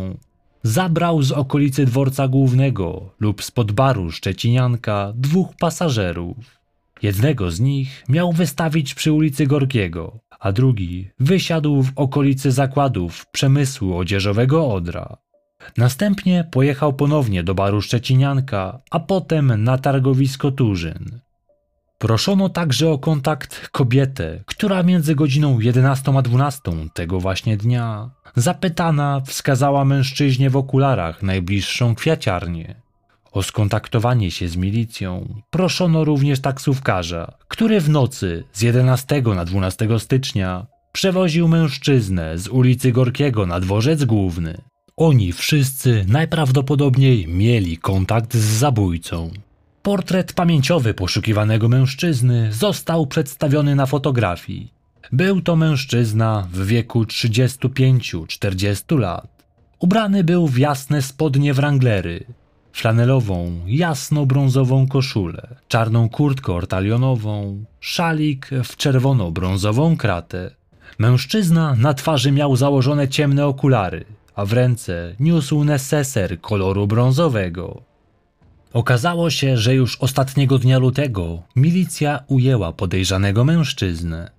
zabrał 0.63 1.21
z 1.21 1.31
okolicy 1.31 1.85
dworca 1.85 2.27
głównego 2.27 3.09
lub 3.19 3.43
spod 3.43 3.71
baru 3.71 4.11
Szczecinianka 4.11 5.13
dwóch 5.15 5.55
pasażerów. 5.59 6.60
Jednego 7.01 7.51
z 7.51 7.59
nich 7.59 8.03
miał 8.09 8.31
wystawić 8.31 8.93
przy 8.93 9.11
ulicy 9.11 9.47
Gorkiego, 9.47 10.19
a 10.39 10.51
drugi 10.51 11.09
wysiadł 11.19 11.83
w 11.83 11.91
okolicy 11.95 12.51
zakładów 12.51 13.25
przemysłu 13.31 13.97
odzieżowego 13.97 14.73
Odra. 14.73 15.17
Następnie 15.77 16.47
pojechał 16.51 16.93
ponownie 16.93 17.43
do 17.43 17.55
baru 17.55 17.81
Szczecinianka, 17.81 18.79
a 18.91 18.99
potem 18.99 19.63
na 19.63 19.77
targowisko 19.77 20.51
Turzyn. 20.51 21.19
Proszono 21.97 22.49
także 22.49 22.89
o 22.89 22.97
kontakt 22.97 23.69
kobietę, 23.71 24.43
która 24.45 24.83
między 24.83 25.15
godziną 25.15 25.59
11 25.59 26.17
a 26.17 26.21
12 26.21 26.61
tego 26.93 27.19
właśnie 27.19 27.57
dnia 27.57 28.09
zapytana 28.35 29.21
wskazała 29.25 29.85
mężczyźnie 29.85 30.49
w 30.49 30.57
okularach 30.57 31.23
najbliższą 31.23 31.95
kwiaciarnię. 31.95 32.81
O 33.31 33.43
skontaktowanie 33.43 34.31
się 34.31 34.47
z 34.47 34.55
milicją 34.55 35.35
proszono 35.49 36.03
również 36.03 36.39
taksówkarza, 36.39 37.33
który 37.47 37.81
w 37.81 37.89
nocy 37.89 38.43
z 38.53 38.61
11 38.61 39.21
na 39.35 39.45
12 39.45 39.99
stycznia 39.99 40.65
przewoził 40.91 41.47
mężczyznę 41.47 42.37
z 42.37 42.47
ulicy 42.47 42.91
Gorkiego 42.91 43.45
na 43.45 43.59
dworzec 43.59 44.05
główny. 44.05 44.61
Oni 44.97 45.31
wszyscy 45.31 46.05
najprawdopodobniej 46.07 47.27
mieli 47.27 47.77
kontakt 47.77 48.33
z 48.33 48.45
zabójcą. 48.45 49.31
Portret 49.81 50.33
pamięciowy 50.33 50.93
poszukiwanego 50.93 51.69
mężczyzny 51.69 52.53
został 52.53 53.07
przedstawiony 53.07 53.75
na 53.75 53.85
fotografii. 53.85 54.73
Był 55.11 55.41
to 55.41 55.55
mężczyzna 55.55 56.47
w 56.53 56.65
wieku 56.65 57.03
35-40 57.03 58.99
lat. 58.99 59.45
Ubrany 59.79 60.23
był 60.23 60.47
w 60.47 60.57
jasne 60.57 61.01
spodnie 61.01 61.53
wranglery, 61.53 62.25
flanelową, 62.73 63.59
jasno-brązową 63.67 64.87
koszulę, 64.87 65.55
czarną 65.67 66.09
kurtkę 66.09 66.53
ortalionową, 66.53 67.63
szalik 67.79 68.49
w 68.63 68.77
czerwono-brązową 68.77 69.97
kratę. 69.97 70.51
Mężczyzna 70.99 71.75
na 71.75 71.93
twarzy 71.93 72.31
miał 72.31 72.55
założone 72.55 73.07
ciemne 73.07 73.47
okulary, 73.47 74.05
a 74.35 74.45
w 74.45 74.53
ręce 74.53 75.15
niósł 75.19 75.63
neseser 75.63 76.41
koloru 76.41 76.87
brązowego. 76.87 77.81
Okazało 78.73 79.29
się, 79.29 79.57
że 79.57 79.75
już 79.75 79.97
ostatniego 79.97 80.57
dnia 80.57 80.77
lutego 80.77 81.41
milicja 81.55 82.23
ujęła 82.27 82.73
podejrzanego 82.73 83.43
mężczyznę. 83.43 84.31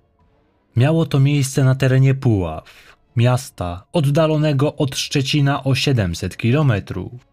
Miało 0.75 1.05
to 1.05 1.19
miejsce 1.19 1.63
na 1.63 1.75
terenie 1.75 2.15
Puław, 2.15 2.97
miasta 3.15 3.85
oddalonego 3.93 4.75
od 4.75 4.97
Szczecina 4.97 5.63
o 5.63 5.75
700 5.75 6.37
kilometrów. 6.37 7.32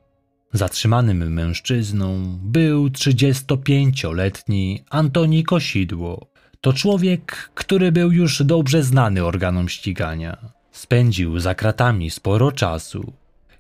Zatrzymanym 0.53 1.33
mężczyzną 1.33 2.39
był 2.43 2.89
35-letni 2.89 4.85
Antoni 4.91 5.45
Kosidło. 5.45 6.27
To 6.61 6.73
człowiek, 6.73 7.51
który 7.55 7.93
był 7.93 8.13
już 8.13 8.43
dobrze 8.43 8.83
znany 8.83 9.25
organom 9.25 9.69
ścigania. 9.69 10.53
Spędził 10.73 11.39
za 11.39 11.55
kratami 11.55 12.11
sporo 12.11 12.53
czasu. 12.53 13.13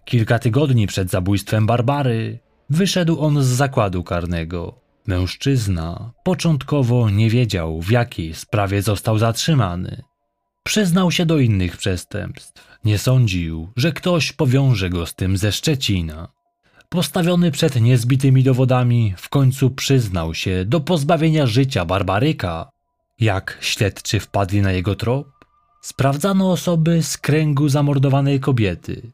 Kilka 0.04 0.38
tygodni 0.38 0.86
przed 0.86 1.10
zabójstwem 1.10 1.66
Barbary 1.66 2.38
wyszedł 2.70 3.20
on 3.20 3.42
z 3.44 3.46
zakładu 3.46 4.04
karnego. 4.04 4.80
Mężczyzna 5.06 6.12
początkowo 6.24 7.10
nie 7.10 7.30
wiedział, 7.30 7.80
w 7.80 7.90
jakiej 7.90 8.34
sprawie 8.34 8.82
został 8.82 9.18
zatrzymany. 9.18 10.02
Przyznał 10.64 11.10
się 11.10 11.26
do 11.26 11.38
innych 11.38 11.76
przestępstw. 11.76 12.78
Nie 12.84 12.98
sądził, 12.98 13.68
że 13.76 13.92
ktoś 13.92 14.32
powiąże 14.32 14.90
go 14.90 15.06
z 15.06 15.14
tym 15.14 15.36
ze 15.36 15.52
Szczecina. 15.52 16.39
Postawiony 16.90 17.50
przed 17.50 17.80
niezbitymi 17.80 18.42
dowodami, 18.42 19.14
w 19.16 19.28
końcu 19.28 19.70
przyznał 19.70 20.34
się 20.34 20.64
do 20.64 20.80
pozbawienia 20.80 21.46
życia 21.46 21.84
Barbaryka. 21.84 22.70
Jak 23.20 23.58
śledczy 23.60 24.20
wpadli 24.20 24.62
na 24.62 24.72
jego 24.72 24.94
trop? 24.94 25.28
Sprawdzano 25.82 26.52
osoby 26.52 27.02
z 27.02 27.18
kręgu 27.18 27.68
zamordowanej 27.68 28.40
kobiety. 28.40 29.12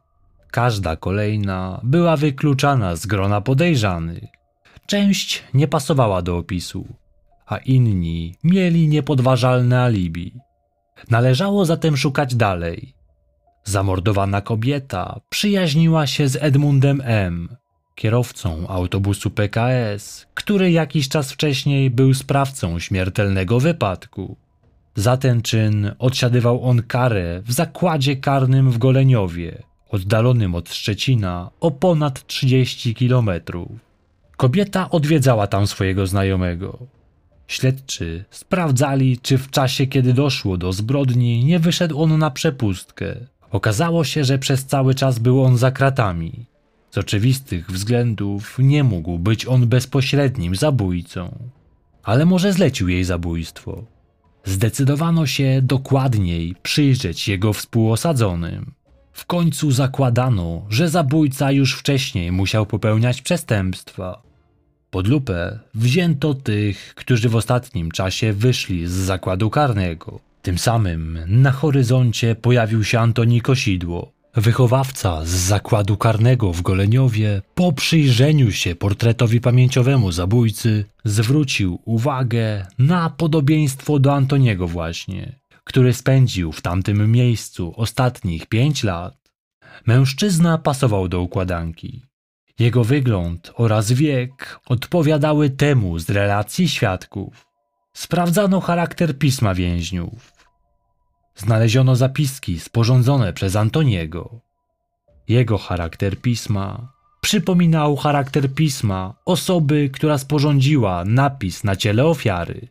Każda 0.51 0.97
kolejna 0.97 1.81
była 1.83 2.17
wykluczana 2.17 2.97
z 2.97 3.07
grona 3.07 3.41
podejrzanych. 3.41 4.25
Część 4.87 5.45
nie 5.55 5.69
pasowała 5.69 6.23
do 6.23 6.37
opisu, 6.37 6.87
a 7.47 7.57
inni 7.57 8.35
mieli 8.45 8.89
niepodważalne 8.89 9.81
alibi. 9.83 10.35
Należało 11.11 11.65
zatem 11.65 11.97
szukać 11.97 12.35
dalej. 12.35 12.95
Zamordowana 13.65 14.41
kobieta 14.41 15.21
przyjaźniła 15.29 16.07
się 16.07 16.29
z 16.29 16.37
Edmundem 16.37 17.03
M., 17.05 17.57
kierowcą 17.97 18.69
autobusu 18.69 19.31
PKS, 19.31 20.27
który 20.35 20.71
jakiś 20.71 21.09
czas 21.09 21.33
wcześniej 21.33 21.91
był 21.91 22.15
sprawcą 22.15 22.79
śmiertelnego 22.79 23.61
wypadku. 23.61 24.37
Za 24.95 25.17
ten 25.17 25.43
czyn 25.43 25.93
odsiadywał 25.99 26.65
on 26.65 26.83
karę 26.83 27.43
w 27.45 27.53
zakładzie 27.53 28.17
karnym 28.17 28.71
w 28.71 28.79
Goleniowie, 28.79 29.63
oddalonym 29.91 30.55
od 30.55 30.75
Szczecina 30.75 31.51
o 31.61 31.71
ponad 31.71 32.27
30 32.27 32.95
kilometrów. 32.95 33.69
Kobieta 34.37 34.91
odwiedzała 34.91 35.47
tam 35.47 35.67
swojego 35.67 36.07
znajomego. 36.07 36.79
Śledczy 37.47 38.25
sprawdzali, 38.31 39.19
czy 39.19 39.39
w 39.39 39.51
czasie, 39.51 39.87
kiedy 39.87 40.13
doszło 40.13 40.57
do 40.57 40.73
zbrodni, 40.73 41.45
nie 41.45 41.59
wyszedł 41.59 42.03
on 42.03 42.19
na 42.19 42.31
przepustkę. 42.31 43.17
Okazało 43.51 44.05
się, 44.05 44.25
że 44.25 44.39
przez 44.39 44.67
cały 44.67 44.95
czas 44.95 45.19
był 45.19 45.45
on 45.45 45.57
za 45.57 45.71
kratami. 45.71 46.47
Z 46.97 46.99
oczywistych 46.99 47.71
względów 47.71 48.57
nie 48.59 48.85
mógł 48.85 49.19
być 49.19 49.47
on 49.47 49.67
bezpośrednim 49.67 50.57
zabójcą. 50.57 51.39
Ale 52.03 52.27
może 52.27 52.53
zlecił 52.53 52.89
jej 52.89 53.05
zabójstwo. 53.05 53.85
Zdecydowano 54.45 55.27
się 55.27 55.61
dokładniej 55.63 56.55
przyjrzeć 56.63 57.29
jego 57.29 57.53
współosadzonym. 57.53 58.73
W 59.13 59.27
końcu 59.27 59.71
zakładano, 59.71 60.67
że 60.69 60.89
zabójca 60.89 61.53
już 61.53 61.75
wcześniej 61.75 62.33
musiał 62.33 62.67
popełniać 62.67 63.23
przestępstwa. 63.23 64.23
Pod 64.91 65.07
lupę 65.07 65.59
wzięto 65.75 66.35
tych, 66.35 66.95
którzy 66.95 67.29
w 67.29 67.37
ostatnim 67.37 67.91
czasie 67.91 68.33
wyszli 68.33 68.87
z 68.87 68.93
zakładu 68.93 69.51
karnego. 69.51 70.21
Tym 70.43 70.59
samym 70.59 71.19
na 71.27 71.51
horyzoncie 71.51 72.35
pojawił 72.35 72.85
się 72.85 73.01
Antoni 73.01 73.41
Kosidło, 73.41 74.16
wychowawca 74.37 75.25
z 75.25 75.29
zakładu 75.29 75.97
karnego 75.97 76.53
w 76.53 76.63
Goleniowie. 76.63 77.43
Po 77.55 77.73
przyjrzeniu 77.73 78.53
się 78.53 78.75
portretowi 78.75 79.41
pamięciowemu 79.41 80.13
zabójcy, 80.13 80.85
zwrócił 81.05 81.79
uwagę 81.85 82.67
na 82.79 83.11
podobieństwo 83.11 83.99
do 83.99 84.15
Antoniego 84.15 84.69
właśnie, 84.69 85.41
który 85.65 85.95
spędził 85.95 86.53
w 86.53 86.61
tamtym 86.61 87.13
miejscu 87.13 87.73
ostatnich 87.77 88.47
pięć 88.47 88.85
lat. 88.85 89.17
Mężczyzna 89.87 90.59
pasował 90.59 91.09
do 91.09 91.21
układanki. 91.21 92.03
Jego 92.59 92.85
wygląd 92.85 93.53
oraz 93.55 93.93
wiek 93.93 94.61
odpowiadały 94.67 95.51
temu 95.51 95.99
z 95.99 96.11
relacji 96.11 96.69
świadków. 96.69 97.47
Sprawdzano 97.93 98.61
charakter 98.61 99.19
pisma 99.19 99.55
więźniów. 99.55 100.36
Znaleziono 101.37 101.97
zapiski 101.97 102.61
sporządzone 102.61 103.33
przez 103.33 103.57
Antoniego. 103.57 104.41
Jego 105.29 105.59
charakter 105.59 106.21
pisma 106.21 106.93
przypominał 107.21 107.97
charakter 107.97 108.55
pisma 108.55 109.15
osoby, 109.25 109.91
która 109.93 110.19
sporządziła 110.19 111.05
napis 111.05 111.65
na 111.65 111.77
ciele 111.77 112.05
ofiary. 112.05 112.69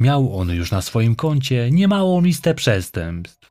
Miał 0.00 0.38
on 0.38 0.50
już 0.50 0.70
na 0.70 0.82
swoim 0.82 1.14
koncie 1.14 1.70
niemałą 1.70 2.20
listę 2.20 2.54
przestępstw. 2.54 3.50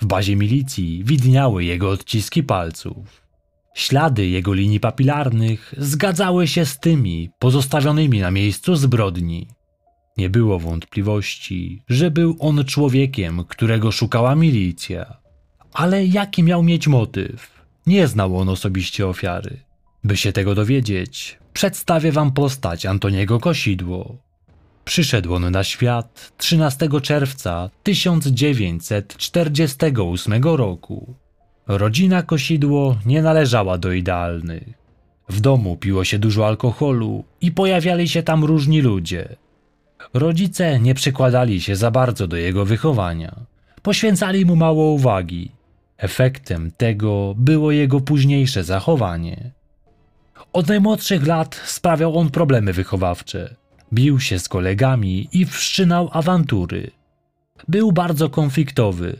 W 0.00 0.06
bazie 0.06 0.36
milicji 0.36 1.04
widniały 1.04 1.64
jego 1.64 1.90
odciski 1.90 2.42
palców. 2.42 3.22
Ślady 3.74 4.26
jego 4.26 4.54
linii 4.54 4.80
papilarnych 4.80 5.74
zgadzały 5.78 6.48
się 6.48 6.66
z 6.66 6.78
tymi 6.78 7.30
pozostawionymi 7.38 8.20
na 8.20 8.30
miejscu 8.30 8.76
zbrodni. 8.76 9.48
Nie 10.16 10.30
było 10.30 10.58
wątpliwości, 10.58 11.82
że 11.88 12.10
był 12.10 12.36
on 12.38 12.64
człowiekiem, 12.64 13.44
którego 13.48 13.92
szukała 13.92 14.34
milicja. 14.34 15.16
Ale 15.72 16.06
jaki 16.06 16.42
miał 16.42 16.62
mieć 16.62 16.88
motyw? 16.88 17.64
Nie 17.86 18.08
znał 18.08 18.36
on 18.36 18.48
osobiście 18.48 19.06
ofiary. 19.06 19.60
By 20.04 20.16
się 20.16 20.32
tego 20.32 20.54
dowiedzieć, 20.54 21.38
przedstawię 21.52 22.12
wam 22.12 22.32
postać 22.32 22.86
Antoniego 22.86 23.40
Kosidło. 23.40 24.16
Przyszedł 24.84 25.34
on 25.34 25.50
na 25.50 25.64
świat 25.64 26.32
13 26.38 26.88
czerwca 27.02 27.70
1948 27.82 30.44
roku. 30.44 31.14
Rodzina 31.66 32.22
Kosidło 32.22 32.96
nie 33.06 33.22
należała 33.22 33.78
do 33.78 33.92
idealnych. 33.92 34.84
W 35.28 35.40
domu 35.40 35.76
piło 35.76 36.04
się 36.04 36.18
dużo 36.18 36.46
alkoholu 36.46 37.24
i 37.40 37.52
pojawiali 37.52 38.08
się 38.08 38.22
tam 38.22 38.44
różni 38.44 38.80
ludzie. 38.80 39.36
Rodzice 40.14 40.80
nie 40.80 40.94
przykładali 40.94 41.60
się 41.60 41.76
za 41.76 41.90
bardzo 41.90 42.26
do 42.26 42.36
jego 42.36 42.64
wychowania. 42.64 43.36
Poświęcali 43.82 44.46
mu 44.46 44.56
mało 44.56 44.90
uwagi. 44.90 45.52
Efektem 45.96 46.70
tego 46.70 47.34
było 47.36 47.72
jego 47.72 48.00
późniejsze 48.00 48.64
zachowanie. 48.64 49.50
Od 50.52 50.68
najmłodszych 50.68 51.26
lat 51.26 51.60
sprawiał 51.64 52.18
on 52.18 52.30
problemy 52.30 52.72
wychowawcze. 52.72 53.54
Bił 53.92 54.20
się 54.20 54.38
z 54.38 54.48
kolegami 54.48 55.28
i 55.32 55.46
wszczynał 55.46 56.08
awantury. 56.12 56.90
Był 57.68 57.92
bardzo 57.92 58.30
konfliktowy. 58.30 59.16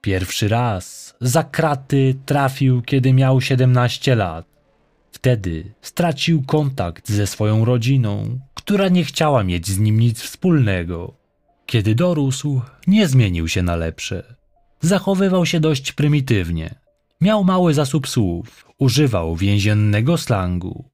Pierwszy 0.00 0.48
raz 0.48 1.14
za 1.20 1.44
kraty 1.44 2.14
trafił, 2.26 2.82
kiedy 2.82 3.12
miał 3.12 3.40
17 3.40 4.14
lat. 4.14 4.51
Wtedy 5.12 5.74
stracił 5.82 6.42
kontakt 6.42 7.10
ze 7.10 7.26
swoją 7.26 7.64
rodziną, 7.64 8.38
która 8.54 8.88
nie 8.88 9.04
chciała 9.04 9.44
mieć 9.44 9.68
z 9.68 9.78
nim 9.78 10.00
nic 10.00 10.20
wspólnego. 10.20 11.14
Kiedy 11.66 11.94
dorósł, 11.94 12.60
nie 12.86 13.08
zmienił 13.08 13.48
się 13.48 13.62
na 13.62 13.76
lepsze. 13.76 14.34
Zachowywał 14.80 15.46
się 15.46 15.60
dość 15.60 15.92
prymitywnie. 15.92 16.74
Miał 17.20 17.44
mały 17.44 17.74
zasób 17.74 18.08
słów, 18.08 18.66
używał 18.78 19.36
więziennego 19.36 20.18
slangu. 20.18 20.84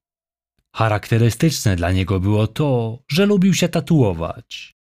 Charakterystyczne 0.75 1.77
dla 1.77 1.93
niego 1.93 2.21
było 2.21 2.47
to, 2.47 2.99
że 3.09 3.27
lubił 3.27 3.55
się 3.55 3.69
tatuować. 3.69 4.77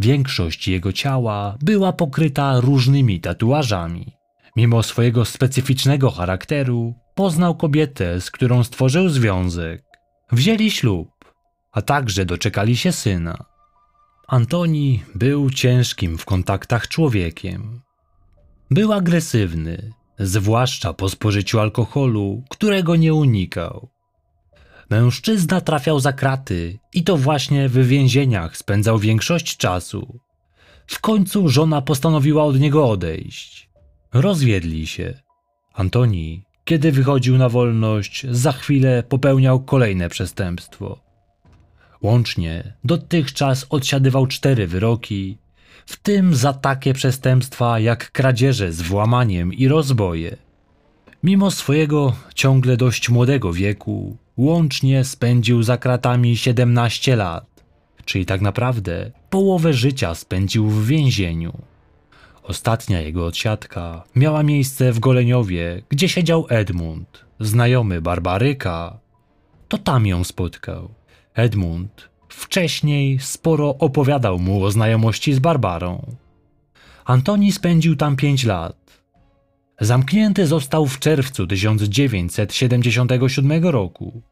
Większość 0.00 0.68
jego 0.68 0.92
ciała 0.92 1.56
była 1.62 1.92
pokryta 1.92 2.60
różnymi 2.60 3.20
tatuażami. 3.20 4.12
Mimo 4.56 4.82
swojego 4.82 5.24
specyficznego 5.24 6.10
charakteru, 6.10 6.94
poznał 7.16 7.54
kobietę, 7.54 8.20
z 8.20 8.30
którą 8.30 8.64
stworzył 8.64 9.08
związek. 9.08 9.84
Wzięli 10.32 10.70
ślub, 10.70 11.08
a 11.72 11.82
także 11.82 12.24
doczekali 12.24 12.76
się 12.76 12.92
syna. 12.92 13.44
Antoni 14.28 15.02
był 15.14 15.50
ciężkim 15.50 16.18
w 16.18 16.24
kontaktach 16.24 16.88
człowiekiem. 16.88 17.80
Był 18.70 18.92
agresywny, 18.92 19.92
zwłaszcza 20.18 20.92
po 20.92 21.08
spożyciu 21.08 21.60
alkoholu, 21.60 22.42
którego 22.48 22.96
nie 22.96 23.14
unikał. 23.14 23.88
Mężczyzna 24.90 25.60
trafiał 25.60 26.00
za 26.00 26.12
kraty 26.12 26.78
i 26.92 27.04
to 27.04 27.16
właśnie 27.16 27.68
w 27.68 27.86
więzieniach 27.86 28.56
spędzał 28.56 28.98
większość 28.98 29.56
czasu. 29.56 30.18
W 30.86 31.00
końcu 31.00 31.48
żona 31.48 31.82
postanowiła 31.82 32.44
od 32.44 32.60
niego 32.60 32.88
odejść. 32.88 33.70
Rozwiedli 34.12 34.86
się. 34.86 35.20
Antoni, 35.74 36.45
kiedy 36.66 36.92
wychodził 36.92 37.38
na 37.38 37.48
wolność, 37.48 38.26
za 38.30 38.52
chwilę 38.52 39.02
popełniał 39.08 39.60
kolejne 39.60 40.08
przestępstwo. 40.08 40.98
Łącznie 42.02 42.72
dotychczas 42.84 43.66
odsiadywał 43.70 44.26
cztery 44.26 44.66
wyroki, 44.66 45.38
w 45.86 45.96
tym 45.96 46.34
za 46.34 46.52
takie 46.52 46.94
przestępstwa 46.94 47.80
jak 47.80 48.12
kradzieże 48.12 48.72
z 48.72 48.82
włamaniem 48.82 49.52
i 49.52 49.68
rozboje. 49.68 50.36
Mimo 51.22 51.50
swojego 51.50 52.12
ciągle 52.34 52.76
dość 52.76 53.08
młodego 53.08 53.52
wieku, 53.52 54.16
łącznie 54.36 55.04
spędził 55.04 55.62
za 55.62 55.76
kratami 55.76 56.36
17 56.36 57.16
lat, 57.16 57.46
czyli 58.04 58.26
tak 58.26 58.40
naprawdę 58.40 59.10
połowę 59.30 59.72
życia 59.72 60.14
spędził 60.14 60.68
w 60.68 60.86
więzieniu. 60.86 61.52
Ostatnia 62.48 63.00
jego 63.00 63.26
odsiadka 63.26 64.04
miała 64.14 64.42
miejsce 64.42 64.92
w 64.92 64.98
Goleniowie, 64.98 65.82
gdzie 65.88 66.08
siedział 66.08 66.46
Edmund, 66.48 67.24
znajomy 67.40 68.02
Barbaryka. 68.02 68.98
To 69.68 69.78
tam 69.78 70.06
ją 70.06 70.24
spotkał. 70.24 70.94
Edmund 71.34 72.08
wcześniej 72.28 73.18
sporo 73.20 73.78
opowiadał 73.78 74.38
mu 74.38 74.64
o 74.64 74.70
znajomości 74.70 75.34
z 75.34 75.38
Barbarą. 75.38 76.16
Antoni 77.04 77.52
spędził 77.52 77.96
tam 77.96 78.16
pięć 78.16 78.44
lat. 78.44 79.02
Zamknięty 79.80 80.46
został 80.46 80.86
w 80.86 80.98
czerwcu 80.98 81.46
1977 81.46 83.64
roku. 83.64 84.22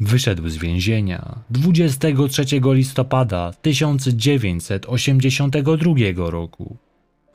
Wyszedł 0.00 0.48
z 0.48 0.56
więzienia 0.56 1.38
23 1.50 2.44
listopada 2.64 3.52
1982 3.62 6.30
roku. 6.30 6.76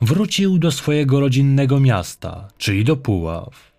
Wrócił 0.00 0.58
do 0.58 0.72
swojego 0.72 1.20
rodzinnego 1.20 1.80
miasta, 1.80 2.48
czyli 2.58 2.84
do 2.84 2.96
Puław. 2.96 3.72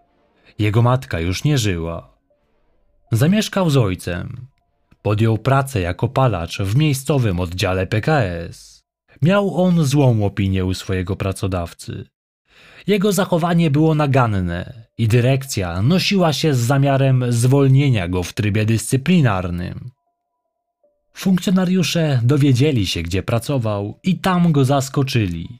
Jego 0.59 0.81
matka 0.81 1.19
już 1.19 1.43
nie 1.43 1.57
żyła. 1.57 2.17
Zamieszkał 3.11 3.69
z 3.69 3.77
ojcem. 3.77 4.47
Podjął 5.01 5.37
pracę 5.37 5.81
jako 5.81 6.07
palacz 6.07 6.59
w 6.59 6.75
miejscowym 6.75 7.39
oddziale 7.39 7.87
PKS. 7.87 8.83
Miał 9.21 9.63
on 9.63 9.83
złą 9.83 10.25
opinię 10.25 10.65
u 10.65 10.73
swojego 10.73 11.15
pracodawcy. 11.15 12.05
Jego 12.87 13.11
zachowanie 13.11 13.71
było 13.71 13.95
naganne 13.95 14.87
i 14.97 15.07
dyrekcja 15.07 15.81
nosiła 15.81 16.33
się 16.33 16.53
z 16.53 16.57
zamiarem 16.57 17.31
zwolnienia 17.31 18.07
go 18.07 18.23
w 18.23 18.33
trybie 18.33 18.65
dyscyplinarnym. 18.65 19.91
Funkcjonariusze 21.13 22.21
dowiedzieli 22.23 22.87
się, 22.87 23.01
gdzie 23.01 23.23
pracował 23.23 23.99
i 24.03 24.19
tam 24.19 24.51
go 24.51 24.65
zaskoczyli. 24.65 25.58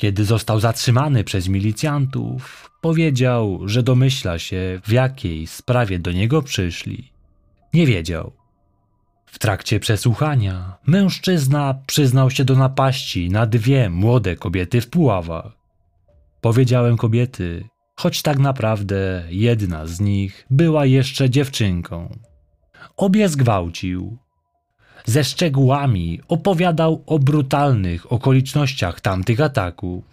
Kiedy 0.00 0.24
został 0.24 0.60
zatrzymany 0.60 1.24
przez 1.24 1.48
milicjantów, 1.48 2.70
powiedział, 2.80 3.60
że 3.68 3.82
domyśla 3.82 4.38
się, 4.38 4.80
w 4.84 4.92
jakiej 4.92 5.46
sprawie 5.46 5.98
do 5.98 6.12
niego 6.12 6.42
przyszli. 6.42 7.12
Nie 7.74 7.86
wiedział. 7.86 8.32
W 9.26 9.38
trakcie 9.38 9.80
przesłuchania 9.80 10.76
mężczyzna 10.86 11.74
przyznał 11.86 12.30
się 12.30 12.44
do 12.44 12.56
napaści 12.56 13.30
na 13.30 13.46
dwie 13.46 13.90
młode 13.90 14.36
kobiety 14.36 14.80
w 14.80 14.90
Puławach. 14.90 15.52
Powiedziałem 16.40 16.96
kobiety, 16.96 17.68
choć 17.96 18.22
tak 18.22 18.38
naprawdę 18.38 19.24
jedna 19.28 19.86
z 19.86 20.00
nich 20.00 20.46
była 20.50 20.86
jeszcze 20.86 21.30
dziewczynką. 21.30 22.18
Obie 22.96 23.28
zgwałcił. 23.28 24.18
Ze 25.06 25.24
szczegółami 25.24 26.20
opowiadał 26.28 27.02
o 27.06 27.18
brutalnych 27.18 28.12
okolicznościach 28.12 29.00
tamtych 29.00 29.40
ataków. 29.40 30.04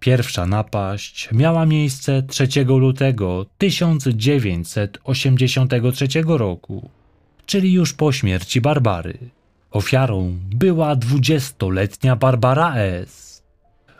Pierwsza 0.00 0.46
napaść 0.46 1.28
miała 1.32 1.66
miejsce 1.66 2.22
3 2.22 2.48
lutego 2.64 3.46
1983 3.58 6.08
roku, 6.26 6.90
czyli 7.46 7.72
już 7.72 7.92
po 7.92 8.12
śmierci 8.12 8.60
Barbary. 8.60 9.18
Ofiarą 9.70 10.38
była 10.54 10.96
dwudziestoletnia 10.96 12.16
Barbara 12.16 12.74
S. 12.74 13.42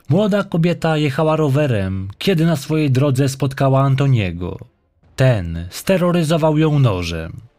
Młoda 0.08 0.44
kobieta 0.44 0.96
jechała 0.96 1.36
rowerem, 1.36 2.08
kiedy 2.18 2.46
na 2.46 2.56
swojej 2.56 2.90
drodze 2.90 3.28
spotkała 3.28 3.82
Antoniego. 3.82 4.58
Ten 5.16 5.66
steroryzował 5.70 6.58
ją 6.58 6.78
nożem. 6.78 7.49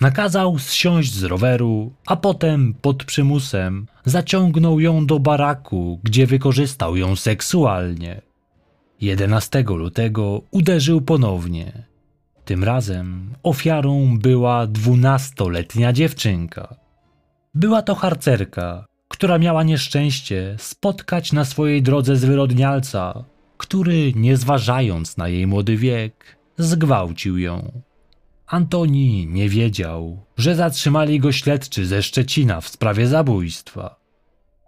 Nakazał 0.00 0.58
zsiąść 0.58 1.14
z 1.14 1.24
roweru, 1.24 1.92
a 2.06 2.16
potem 2.16 2.74
pod 2.80 3.04
przymusem 3.04 3.86
zaciągnął 4.04 4.80
ją 4.80 5.06
do 5.06 5.18
baraku, 5.18 6.00
gdzie 6.02 6.26
wykorzystał 6.26 6.96
ją 6.96 7.16
seksualnie. 7.16 8.22
11 9.00 9.64
lutego 9.68 10.42
uderzył 10.50 11.00
ponownie. 11.00 11.86
Tym 12.44 12.64
razem 12.64 13.34
ofiarą 13.42 14.18
była 14.18 14.66
dwunastoletnia 14.66 15.92
dziewczynka. 15.92 16.76
Była 17.54 17.82
to 17.82 17.94
harcerka, 17.94 18.86
która 19.08 19.38
miała 19.38 19.62
nieszczęście 19.62 20.56
spotkać 20.58 21.32
na 21.32 21.44
swojej 21.44 21.82
drodze 21.82 22.16
zwyrodnialca, 22.16 23.24
który, 23.56 24.12
nie 24.14 24.36
zważając 24.36 25.16
na 25.16 25.28
jej 25.28 25.46
młody 25.46 25.76
wiek, 25.76 26.36
zgwałcił 26.58 27.38
ją. 27.38 27.82
Antoni 28.54 29.26
nie 29.26 29.48
wiedział, 29.48 30.26
że 30.36 30.54
zatrzymali 30.54 31.20
go 31.20 31.32
śledczy 31.32 31.86
ze 31.86 32.02
Szczecina 32.02 32.60
w 32.60 32.68
sprawie 32.68 33.06
zabójstwa. 33.06 34.00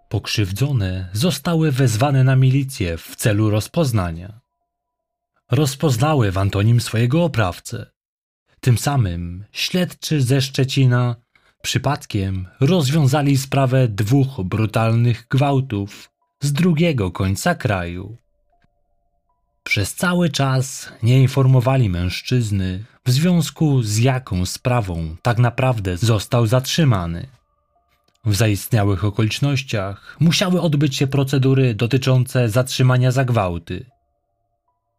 Pokrzywdzone 0.09 1.09
zostały 1.13 1.71
wezwane 1.71 2.23
na 2.23 2.35
milicję 2.35 2.97
w 2.97 3.15
celu 3.15 3.49
rozpoznania. 3.49 4.39
Rozpoznały 5.51 6.31
w 6.31 6.37
Antonim 6.37 6.81
swojego 6.81 7.23
oprawcę. 7.23 7.91
Tym 8.59 8.77
samym 8.77 9.45
śledczy 9.51 10.21
ze 10.21 10.41
Szczecina 10.41 11.15
przypadkiem 11.61 12.47
rozwiązali 12.59 13.37
sprawę 13.37 13.87
dwóch 13.87 14.43
brutalnych 14.43 15.27
gwałtów 15.29 16.11
z 16.41 16.53
drugiego 16.53 17.11
końca 17.11 17.55
kraju. 17.55 18.17
Przez 19.67 19.95
cały 19.95 20.29
czas 20.29 20.89
nie 21.03 21.21
informowali 21.21 21.89
mężczyzny, 21.89 22.83
w 23.05 23.11
związku 23.11 23.81
z 23.83 23.97
jaką 23.97 24.45
sprawą 24.45 25.15
tak 25.21 25.37
naprawdę 25.37 25.97
został 25.97 26.47
zatrzymany. 26.47 27.27
W 28.25 28.35
zaistniałych 28.35 29.05
okolicznościach 29.05 30.17
musiały 30.19 30.61
odbyć 30.61 30.95
się 30.95 31.07
procedury 31.07 31.75
dotyczące 31.75 32.49
zatrzymania 32.49 33.11
za 33.11 33.25
gwałty. 33.25 33.85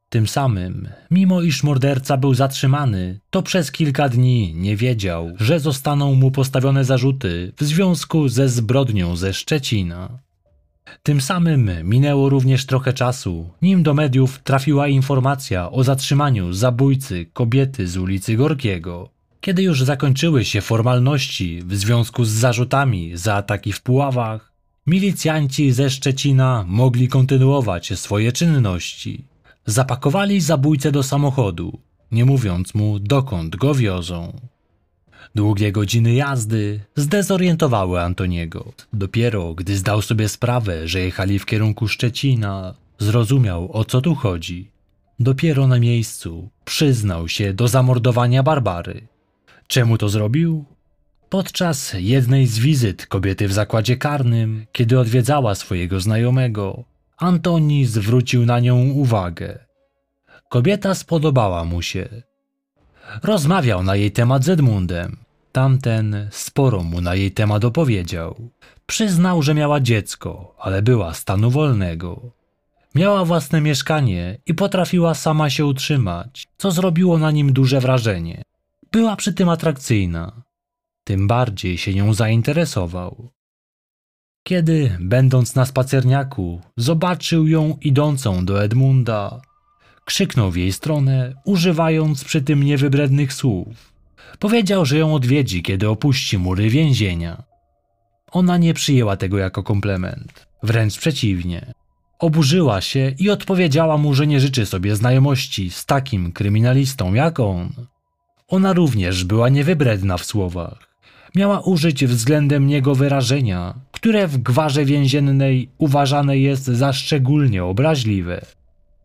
Tym 0.09 0.29
samym, 0.29 0.89
mimo 1.11 1.43
iż 1.43 1.63
morderca 1.63 2.17
był 2.17 2.35
zatrzymany, 2.35 3.21
to 3.31 3.43
przez 3.43 3.73
kilka 3.73 4.09
dni 4.09 4.55
nie 4.55 4.77
wiedział, 4.77 5.33
że 5.41 5.61
zostaną 5.61 6.15
mu 6.15 6.31
postawione 6.31 6.85
zarzuty 6.85 7.53
w 7.59 7.65
związku 7.65 8.29
ze 8.29 8.49
zbrodnią 8.49 9.17
ze 9.17 9.33
Szczecina. 9.33 10.28
Tym 11.03 11.21
samym 11.21 11.71
minęło 11.85 12.29
również 12.29 12.67
trochę 12.67 12.93
czasu, 12.93 13.51
nim 13.63 13.83
do 13.83 13.95
mediów 13.95 14.41
trafiła 14.45 14.89
informacja 14.89 15.71
o 15.71 15.85
zatrzymaniu 15.85 16.53
zabójcy 16.53 17.27
kobiety 17.33 17.89
z 17.89 17.97
ulicy 17.97 18.37
Gorkiego. 18.37 19.09
Kiedy 19.41 19.63
już 19.63 19.83
zakończyły 19.83 20.45
się 20.45 20.61
formalności 20.61 21.63
w 21.63 21.75
związku 21.77 22.25
z 22.25 22.31
zarzutami 22.31 23.17
za 23.17 23.35
ataki 23.35 23.73
w 23.73 23.83
Puławach, 23.83 24.53
milicjanci 24.87 25.73
ze 25.73 25.91
Szczecina 25.91 26.65
mogli 26.69 27.09
kontynuować 27.09 27.99
swoje 27.99 28.33
czynności. 28.33 29.25
Zapakowali 29.67 30.41
zabójcę 30.41 30.93
do 30.93 31.03
samochodu, 31.03 31.79
nie 32.13 32.25
mówiąc 32.25 32.75
mu 32.75 32.99
dokąd 32.99 33.57
go 33.57 33.75
wiozą. 33.75 34.41
Długie 35.35 35.73
godziny 35.73 36.15
jazdy 36.15 36.81
zdezorientowały 36.97 38.01
Antoniego. 38.01 38.73
Dopiero 38.93 39.55
gdy 39.55 39.77
zdał 39.77 40.03
sobie 40.03 40.29
sprawę, 40.29 40.89
że 40.89 41.01
jechali 41.01 41.39
w 41.39 41.47
kierunku 41.47 41.89
Szczecina, 41.89 42.75
zrozumiał 42.99 43.73
o 43.73 43.85
co 43.85 44.01
tu 44.01 44.15
chodzi. 44.15 44.71
Dopiero 45.21 45.67
na 45.67 45.79
miejscu 45.79 46.49
przyznał 46.65 47.29
się 47.29 47.55
do 47.55 47.69
zamordowania 47.69 48.43
Barbary. 48.43 49.09
Czemu 49.67 49.99
to 49.99 50.09
zrobił? 50.09 50.65
Podczas 51.29 51.95
jednej 51.99 52.47
z 52.47 52.59
wizyt 52.59 53.07
kobiety 53.07 53.49
w 53.49 53.53
zakładzie 53.53 53.97
karnym, 53.97 54.67
kiedy 54.73 54.99
odwiedzała 54.99 55.55
swojego 55.55 56.01
znajomego, 56.01 56.85
Antoni 57.19 57.87
zwrócił 57.87 58.47
na 58.47 58.61
nią 58.61 58.91
uwagę. 58.91 59.59
Kobieta 60.49 60.95
spodobała 60.95 61.65
mu 61.65 61.83
się. 61.83 62.23
Rozmawiał 63.23 63.83
na 63.83 63.97
jej 63.97 64.13
temat 64.13 64.45
z 64.45 64.49
Edmundem. 64.49 65.17
Tamten 65.53 66.29
sporo 66.31 66.83
mu 66.83 67.01
na 67.01 67.15
jej 67.15 67.33
temat 67.33 67.65
opowiedział. 67.65 68.51
Przyznał, 68.87 69.43
że 69.43 69.55
miała 69.55 69.81
dziecko, 69.81 70.55
ale 70.59 70.83
była 70.83 71.15
stanu 71.15 71.51
wolnego. 71.51 72.31
Miała 72.95 73.25
własne 73.25 73.61
mieszkanie 73.61 74.39
i 74.47 74.55
potrafiła 74.55 75.15
sama 75.15 75.51
się 75.51 75.67
utrzymać, 75.67 76.49
co 76.59 76.71
zrobiło 76.71 77.19
na 77.19 77.31
nim 77.31 77.53
duże 77.53 77.81
wrażenie. 77.81 78.43
Była 78.93 79.17
przy 79.17 79.33
tym 79.33 79.49
atrakcyjna. 79.49 80.43
Tym 81.05 81.27
bardziej 81.27 81.79
się 81.79 81.95
nią 81.95 82.15
zainteresował. 82.15 83.31
Kiedy, 84.43 84.97
będąc 85.01 85.55
na 85.55 85.67
spacerniaku, 85.67 86.61
zobaczył 86.77 87.47
ją 87.47 87.77
idącą 87.81 88.45
do 88.45 88.63
Edmunda, 88.65 89.41
krzyknął 90.09 90.51
w 90.51 90.57
jej 90.57 90.73
stronę, 90.73 91.35
używając 91.45 92.25
przy 92.25 92.43
tym 92.43 92.63
niewybrednych 92.63 93.33
słów. 93.33 93.93
Powiedział, 94.39 94.87
że 94.87 94.99
ją 94.99 95.15
odwiedzi, 95.15 95.63
kiedy 95.63 95.89
opuści 95.89 96.39
mury 96.39 96.71
więzienia. 96.71 97.43
Ona 98.33 98.57
nie 98.57 98.75
przyjęła 98.75 99.17
tego 99.17 99.39
jako 99.39 99.63
komplement, 99.63 100.47
wręcz 100.63 100.99
przeciwnie. 100.99 101.73
Oburzyła 102.19 102.81
się 102.81 103.15
i 103.19 103.31
odpowiedziała 103.31 103.97
mu, 103.99 104.15
że 104.15 104.27
nie 104.27 104.41
życzy 104.41 104.67
sobie 104.67 104.97
znajomości 104.97 105.71
z 105.71 105.87
takim 105.87 106.33
kryminalistą 106.33 107.15
jak 107.15 107.41
on. 107.41 107.73
Ona 108.49 108.73
również 108.73 109.25
była 109.25 109.49
niewybredna 109.49 110.17
w 110.17 110.25
słowach. 110.25 110.79
Miała 111.35 111.61
użyć 111.61 112.07
względem 112.07 112.67
niego 112.67 112.95
wyrażenia, 112.95 113.75
które 113.93 114.27
w 114.27 114.39
gwarze 114.39 114.85
więziennej 114.85 115.69
uważane 115.79 116.39
jest 116.39 116.65
za 116.65 116.93
szczególnie 116.93 117.65
obraźliwe. 117.65 118.58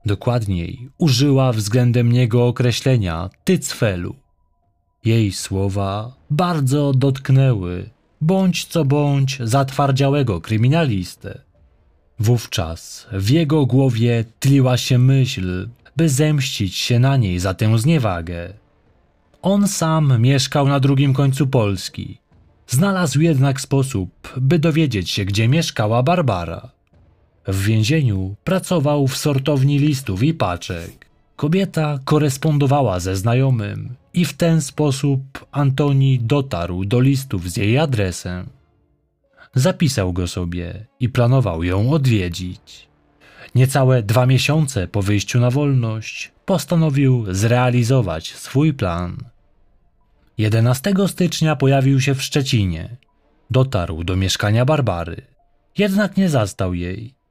Dokładniej, 0.06 0.90
użyła 0.98 1.54
względem 1.54 2.12
niego 2.12 2.48
określenia 2.48 3.30
tycfelu. 3.44 4.16
Jej 5.06 5.32
słowa 5.32 6.16
bardzo 6.30 6.94
dotknęły, 6.94 7.90
bądź 8.22 8.66
co 8.66 8.86
bądź, 8.86 9.40
zatwardziałego 9.44 10.42
kryminalistę. 10.42 11.42
Wówczas 12.20 13.08
w 13.12 13.30
jego 13.30 13.66
głowie 13.66 14.26
tliła 14.40 14.78
się 14.78 14.98
myśl, 14.98 15.70
by 15.98 16.10
zemścić 16.10 16.76
się 16.76 17.00
na 17.00 17.18
niej 17.18 17.40
za 17.40 17.54
tę 17.54 17.78
zniewagę. 17.78 18.54
On 19.42 19.68
sam 19.68 20.22
mieszkał 20.22 20.68
na 20.68 20.80
drugim 20.80 21.14
końcu 21.14 21.48
Polski. 21.48 22.18
Znalazł 22.68 23.22
jednak 23.22 23.62
sposób, 23.62 24.34
by 24.38 24.60
dowiedzieć 24.60 25.10
się, 25.10 25.26
gdzie 25.26 25.48
mieszkała 25.48 26.04
Barbara. 26.04 26.70
W 27.48 27.64
więzieniu 27.64 28.36
pracował 28.44 29.08
w 29.08 29.18
sortowni 29.18 29.80
listów 29.80 30.24
i 30.24 30.34
paczek. 30.34 31.10
Kobieta 31.36 32.00
korespondowała 32.06 33.00
ze 33.00 33.16
znajomym 33.16 33.96
i 34.14 34.26
w 34.26 34.34
ten 34.34 34.62
sposób 34.62 35.46
Antoni 35.52 36.20
dotarł 36.20 36.86
do 36.86 37.00
listów 37.00 37.52
z 37.52 37.58
jej 37.58 37.78
adresem. 37.78 38.50
Zapisał 39.56 40.14
go 40.14 40.28
sobie 40.28 40.86
i 41.00 41.10
planował 41.10 41.64
ją 41.64 41.92
odwiedzić. 41.92 42.88
Niecałe 43.56 44.04
dwa 44.04 44.26
miesiące 44.26 44.88
po 44.88 45.02
wyjściu 45.02 45.40
na 45.40 45.50
wolność 45.50 46.32
postanowił 46.46 47.26
zrealizować 47.30 48.34
swój 48.34 48.74
plan. 48.74 49.18
11 50.38 50.94
stycznia 51.08 51.56
pojawił 51.56 52.02
się 52.02 52.16
w 52.16 52.24
Szczecinie. 52.24 52.98
Dotarł 53.52 54.04
do 54.04 54.16
mieszkania 54.16 54.66
Barbary, 54.66 55.22
jednak 55.78 56.18
nie 56.18 56.30
zastał 56.30 56.74
jej. 56.74 57.23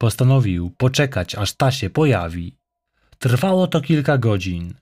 Postanowił 0.00 0.70
poczekać, 0.70 1.34
aż 1.34 1.52
ta 1.52 1.70
się 1.70 1.90
pojawi. 1.90 2.56
Trwało 3.18 3.66
to 3.66 3.80
kilka 3.80 4.18
godzin. 4.18 4.74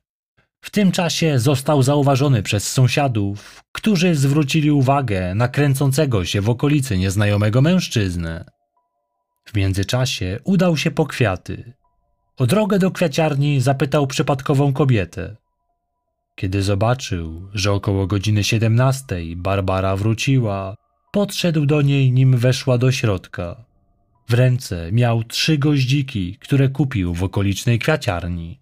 W 0.61 0.70
tym 0.70 0.92
czasie 0.92 1.38
został 1.38 1.83
zauważony 1.83 2.42
przez 2.42 2.72
sąsiadów, 2.72 3.62
którzy 3.72 4.14
zwrócili 4.14 4.70
uwagę 4.70 5.35
na 5.35 5.48
kręcącego 5.48 6.24
się 6.24 6.40
w 6.40 6.50
okolicy 6.50 6.98
nieznajomego 6.98 7.62
mężczyznę. 7.62 8.44
W 9.44 9.54
międzyczasie 9.54 10.38
udał 10.44 10.76
się 10.76 10.90
po 10.90 11.07
kwiaty. 11.07 11.72
O 12.37 12.46
drogę 12.46 12.78
do 12.78 12.90
kwiaciarni 12.90 13.61
zapytał 13.61 14.07
przypadkową 14.07 14.72
kobietę. 14.72 15.37
Kiedy 16.37 16.62
zobaczył, 16.62 17.48
że 17.54 17.72
około 17.72 18.07
godziny 18.07 18.44
17 18.44 19.16
Barbara 19.37 19.96
wróciła, 19.96 20.76
podszedł 21.12 21.66
do 21.66 21.83
niej, 21.83 22.12
nim 22.12 22.37
weszła 22.37 22.78
do 22.78 22.92
środka. 22.92 23.67
W 24.28 24.34
ręce 24.34 24.92
miał 24.92 25.24
trzy 25.24 25.58
goździki, 25.58 26.36
które 26.40 26.68
kupił 26.68 27.14
w 27.14 27.24
okolicznej 27.24 27.78
kwiaciarni. 27.78 28.60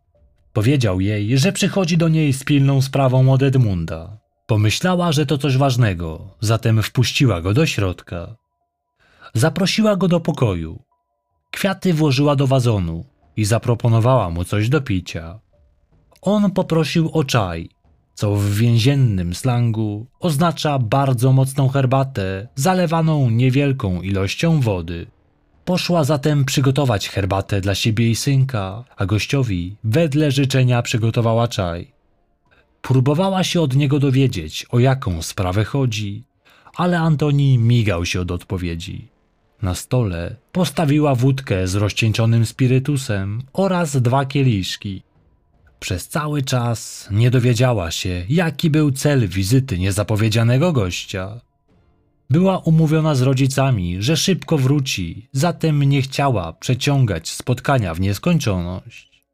Powiedział 0.52 1.00
jej, 1.00 1.38
że 1.38 1.52
przychodzi 1.52 1.98
do 1.98 2.08
niej 2.08 2.32
z 2.32 2.44
pilną 2.44 2.82
sprawą 2.82 3.32
od 3.32 3.42
Edmunda. 3.42 4.18
Pomyślała, 4.46 5.12
że 5.12 5.26
to 5.26 5.38
coś 5.38 5.56
ważnego, 5.56 6.36
zatem 6.40 6.82
wpuściła 6.82 7.40
go 7.40 7.54
do 7.54 7.66
środka. 7.66 8.36
Zaprosiła 9.34 9.96
go 9.96 10.08
do 10.08 10.20
pokoju. 10.20 10.82
Kwiaty 11.50 11.94
włożyła 11.94 12.36
do 12.36 12.46
wazonu 12.46 13.04
i 13.36 13.44
zaproponowała 13.44 14.30
mu 14.30 14.44
coś 14.44 14.68
do 14.68 14.80
picia. 14.80 15.40
On 16.22 16.50
poprosił 16.50 17.10
o 17.12 17.24
czaj, 17.24 17.68
co 18.14 18.36
w 18.36 18.50
więziennym 18.50 19.34
slangu 19.34 20.06
oznacza 20.20 20.78
bardzo 20.78 21.32
mocną 21.32 21.68
herbatę 21.68 22.48
zalewaną 22.54 23.30
niewielką 23.30 24.02
ilością 24.02 24.60
wody. 24.60 25.06
Poszła 25.66 26.04
zatem 26.04 26.44
przygotować 26.44 27.08
herbatę 27.08 27.60
dla 27.60 27.74
siebie 27.74 28.10
i 28.10 28.16
synka, 28.16 28.84
a 28.96 29.06
gościowi 29.06 29.76
wedle 29.84 30.30
życzenia 30.30 30.82
przygotowała 30.82 31.48
czaj. 31.48 31.92
Próbowała 32.82 33.44
się 33.44 33.60
od 33.60 33.76
niego 33.76 33.98
dowiedzieć, 33.98 34.66
o 34.70 34.78
jaką 34.78 35.22
sprawę 35.22 35.64
chodzi, 35.64 36.24
ale 36.76 36.98
Antoni 36.98 37.58
migał 37.58 38.04
się 38.04 38.20
od 38.20 38.30
odpowiedzi. 38.30 39.08
Na 39.62 39.74
stole 39.74 40.36
postawiła 40.52 41.14
wódkę 41.14 41.68
z 41.68 41.74
rozcieńczonym 41.74 42.46
spirytusem 42.46 43.42
oraz 43.52 43.96
dwa 43.96 44.24
kieliszki. 44.24 45.02
Przez 45.80 46.08
cały 46.08 46.42
czas 46.42 47.08
nie 47.10 47.30
dowiedziała 47.30 47.90
się, 47.90 48.24
jaki 48.28 48.70
był 48.70 48.92
cel 48.92 49.28
wizyty 49.28 49.78
niezapowiedzianego 49.78 50.72
gościa. 50.72 51.40
Była 52.30 52.58
umówiona 52.58 53.14
z 53.14 53.22
rodzicami, 53.22 54.02
że 54.02 54.16
szybko 54.16 54.58
wróci, 54.58 55.28
zatem 55.32 55.82
nie 55.82 56.02
chciała 56.02 56.52
przeciągać 56.52 57.28
spotkania 57.28 57.94
w 57.94 58.00
nieskończoność. 58.00 59.24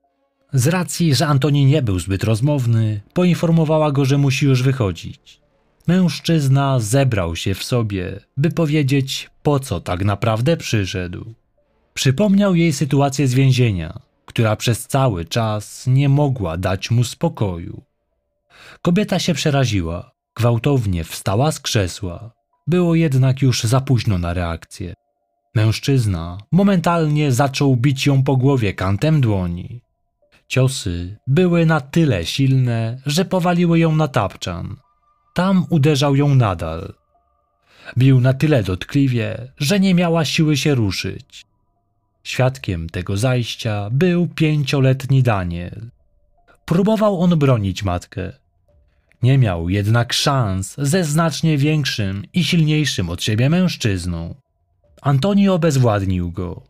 Z 0.52 0.66
racji, 0.66 1.14
że 1.14 1.26
Antoni 1.26 1.64
nie 1.64 1.82
był 1.82 1.98
zbyt 1.98 2.24
rozmowny, 2.24 3.00
poinformowała 3.12 3.92
go, 3.92 4.04
że 4.04 4.18
musi 4.18 4.46
już 4.46 4.62
wychodzić. 4.62 5.40
Mężczyzna 5.86 6.80
zebrał 6.80 7.36
się 7.36 7.54
w 7.54 7.64
sobie, 7.64 8.20
by 8.36 8.50
powiedzieć, 8.50 9.30
po 9.42 9.60
co 9.60 9.80
tak 9.80 10.04
naprawdę 10.04 10.56
przyszedł. 10.56 11.34
Przypomniał 11.94 12.54
jej 12.54 12.72
sytuację 12.72 13.28
z 13.28 13.34
więzienia, 13.34 14.00
która 14.26 14.56
przez 14.56 14.86
cały 14.86 15.24
czas 15.24 15.86
nie 15.86 16.08
mogła 16.08 16.56
dać 16.56 16.90
mu 16.90 17.04
spokoju. 17.04 17.82
Kobieta 18.82 19.18
się 19.18 19.34
przeraziła, 19.34 20.12
gwałtownie 20.36 21.04
wstała 21.04 21.52
z 21.52 21.60
krzesła. 21.60 22.41
Było 22.66 22.94
jednak 22.94 23.42
już 23.42 23.62
za 23.62 23.80
późno 23.80 24.18
na 24.18 24.34
reakcję. 24.34 24.94
Mężczyzna 25.54 26.38
momentalnie 26.52 27.32
zaczął 27.32 27.76
bić 27.76 28.06
ją 28.06 28.22
po 28.22 28.36
głowie 28.36 28.74
kantem 28.74 29.20
dłoni. 29.20 29.80
Ciosy 30.48 31.16
były 31.26 31.66
na 31.66 31.80
tyle 31.80 32.26
silne, 32.26 32.98
że 33.06 33.24
powaliły 33.24 33.78
ją 33.78 33.96
na 33.96 34.08
tapczan. 34.08 34.76
Tam 35.34 35.66
uderzał 35.70 36.16
ją 36.16 36.34
nadal. 36.34 36.94
Bił 37.98 38.20
na 38.20 38.34
tyle 38.34 38.62
dotkliwie, 38.62 39.52
że 39.58 39.80
nie 39.80 39.94
miała 39.94 40.24
siły 40.24 40.56
się 40.56 40.74
ruszyć. 40.74 41.44
Świadkiem 42.24 42.88
tego 42.90 43.16
zajścia 43.16 43.88
był 43.90 44.28
pięcioletni 44.28 45.22
Daniel. 45.22 45.90
Próbował 46.64 47.20
on 47.20 47.38
bronić 47.38 47.82
matkę. 47.82 48.32
Nie 49.22 49.38
miał 49.38 49.68
jednak 49.68 50.12
szans 50.12 50.74
ze 50.78 51.04
znacznie 51.04 51.58
większym 51.58 52.24
i 52.32 52.44
silniejszym 52.44 53.10
od 53.10 53.22
siebie 53.22 53.50
mężczyzną. 53.50 54.34
Antoni 55.02 55.48
obezwładnił 55.48 56.30
go. 56.30 56.62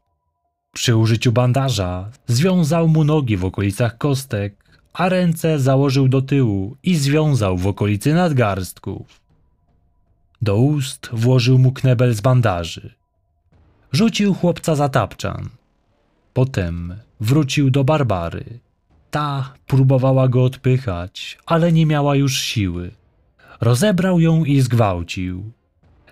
Przy 0.74 0.96
użyciu 0.96 1.32
bandaża 1.32 2.10
związał 2.26 2.88
mu 2.88 3.04
nogi 3.04 3.36
w 3.36 3.44
okolicach 3.44 3.98
kostek, 3.98 4.64
a 4.92 5.08
ręce 5.08 5.58
założył 5.58 6.08
do 6.08 6.22
tyłu 6.22 6.76
i 6.82 6.94
związał 6.94 7.58
w 7.58 7.66
okolicy 7.66 8.14
nadgarstków. 8.14 9.20
Do 10.42 10.56
ust 10.56 11.10
włożył 11.12 11.58
mu 11.58 11.72
knebel 11.72 12.14
z 12.14 12.20
bandaży. 12.20 12.94
Rzucił 13.92 14.34
chłopca 14.34 14.74
za 14.74 14.88
tapczan. 14.88 15.48
Potem 16.32 16.94
wrócił 17.20 17.70
do 17.70 17.84
Barbary. 17.84 18.58
Ta 19.12 19.54
próbowała 19.66 20.28
go 20.28 20.44
odpychać, 20.44 21.38
ale 21.46 21.72
nie 21.72 21.86
miała 21.86 22.16
już 22.16 22.40
siły. 22.40 22.90
Rozebrał 23.60 24.20
ją 24.20 24.44
i 24.44 24.60
zgwałcił. 24.60 25.52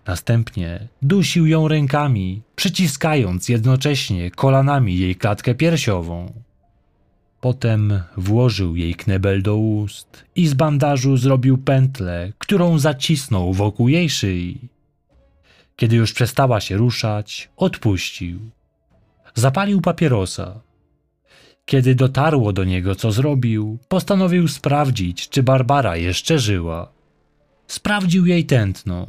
Następnie 0.06 0.88
dusił 1.02 1.46
ją 1.46 1.68
rękami, 1.68 2.42
przyciskając 2.56 3.48
jednocześnie 3.48 4.30
kolanami 4.30 4.98
jej 4.98 5.16
klatkę 5.16 5.54
piersiową. 5.54 6.32
Potem 7.40 8.02
włożył 8.16 8.76
jej 8.76 8.94
knebel 8.94 9.42
do 9.42 9.56
ust 9.56 10.24
i 10.36 10.46
z 10.46 10.54
bandażu 10.54 11.16
zrobił 11.16 11.58
pętlę, 11.58 12.32
którą 12.38 12.78
zacisnął 12.78 13.52
wokół 13.52 13.88
jej 13.88 14.10
szyi. 14.10 14.58
Kiedy 15.76 15.96
już 15.96 16.12
przestała 16.12 16.60
się 16.60 16.76
ruszać, 16.76 17.48
odpuścił. 17.56 18.40
Zapalił 19.34 19.80
papierosa. 19.80 20.60
Kiedy 21.64 21.94
dotarło 21.94 22.53
do 22.53 22.64
niego, 22.64 22.94
co 22.94 23.12
zrobił, 23.12 23.79
postanowił 23.88 24.49
sprawdzić, 24.49 25.29
czy 25.29 25.42
Barbara 25.42 25.96
jeszcze 25.96 26.38
żyła. 26.38 26.92
Sprawdził 27.66 28.27
jej 28.27 28.46
tętno. 28.46 29.07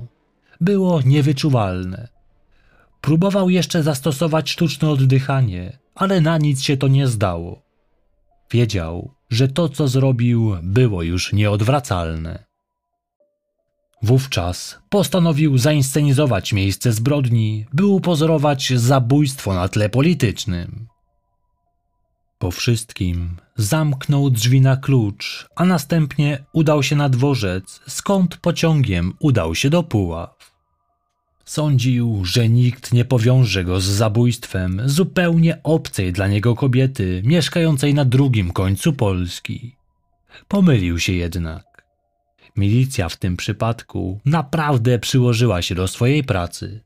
Było 0.62 1.02
niewyczuwalne. 1.02 2.08
Próbował 3.02 3.50
jeszcze 3.50 3.84
zastosować 3.84 4.50
sztuczne 4.50 4.90
oddychanie, 4.90 5.78
ale 5.96 6.22
na 6.22 6.38
nic 6.38 6.62
się 6.62 6.78
to 6.78 6.88
nie 6.88 7.08
zdało. 7.08 7.62
Wiedział, 8.52 9.12
że 9.30 9.48
to, 9.48 9.70
co 9.70 9.88
zrobił, 9.88 10.56
było 10.64 11.04
już 11.04 11.34
nieodwracalne. 11.34 12.46
Wówczas 14.04 14.80
postanowił 14.90 15.58
zainscenizować 15.58 16.54
miejsce 16.54 16.92
zbrodni, 16.92 17.66
by 17.74 17.86
upozorować 17.86 18.74
zabójstwo 18.76 19.54
na 19.54 19.68
tle 19.68 19.90
politycznym. 19.90 20.88
Po 22.42 22.52
wszystkim 22.52 23.38
zamknął 23.56 24.30
drzwi 24.30 24.62
na 24.62 24.78
klucz, 24.78 25.48
a 25.56 25.66
następnie 25.66 26.44
udał 26.54 26.84
się 26.84 26.96
na 26.96 27.10
dworzec, 27.10 27.82
skąd 27.88 28.38
pociągiem 28.38 29.14
udał 29.20 29.56
się 29.56 29.70
do 29.70 29.84
Puław. 29.84 30.52
Sądził, 31.46 32.26
że 32.26 32.50
nikt 32.50 32.94
nie 32.94 33.06
powiąże 33.06 33.64
go 33.64 33.80
z 33.80 33.86
zabójstwem 33.86 34.82
zupełnie 34.86 35.64
obcej 35.64 36.14
dla 36.14 36.28
niego 36.28 36.56
kobiety 36.56 37.22
mieszkającej 37.26 37.94
na 37.94 38.06
drugim 38.06 38.52
końcu 38.52 38.94
Polski. 38.94 39.76
Pomylił 40.48 41.00
się 41.00 41.14
jednak. 41.14 41.86
Milicja 42.58 43.10
w 43.10 43.18
tym 43.18 43.38
przypadku 43.38 44.20
naprawdę 44.26 45.00
przyłożyła 45.00 45.62
się 45.62 45.76
do 45.76 45.88
swojej 45.88 46.24
pracy. 46.24 46.82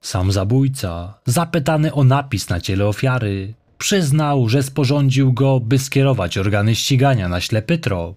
Sam 0.00 0.32
zabójca, 0.32 1.14
zapytany 1.26 1.94
o 1.94 2.04
napis 2.04 2.48
na 2.48 2.60
ciele 2.60 2.86
ofiary, 2.86 3.54
przyznał, 3.80 4.48
że 4.48 4.62
sporządził 4.62 5.32
go, 5.32 5.60
by 5.60 5.78
skierować 5.78 6.38
organy 6.38 6.74
ścigania 6.74 7.28
na 7.28 7.40
ślepy 7.40 7.78
trop. 7.78 8.16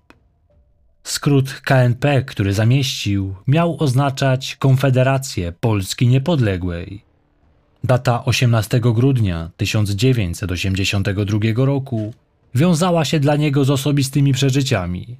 Skrót 1.03 1.53
KNP, 1.53 2.23
który 2.23 2.53
zamieścił, 2.53 3.35
miał 3.47 3.83
oznaczać 3.83 4.55
Konfederację 4.55 5.53
Polski 5.59 6.07
Niepodległej. 6.07 7.01
Data 7.83 8.25
18 8.25 8.79
grudnia 8.79 9.51
1982 9.57 11.39
roku 11.55 12.13
wiązała 12.55 13.05
się 13.05 13.19
dla 13.19 13.35
niego 13.35 13.65
z 13.65 13.69
osobistymi 13.69 14.33
przeżyciami. 14.33 15.17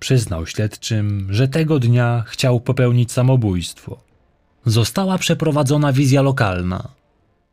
Przyznał 0.00 0.46
śledczym, 0.46 1.26
że 1.30 1.48
tego 1.48 1.78
dnia 1.78 2.24
chciał 2.26 2.60
popełnić 2.60 3.12
samobójstwo. 3.12 4.00
Została 4.66 5.18
przeprowadzona 5.18 5.92
wizja 5.92 6.22
lokalna. 6.22 7.01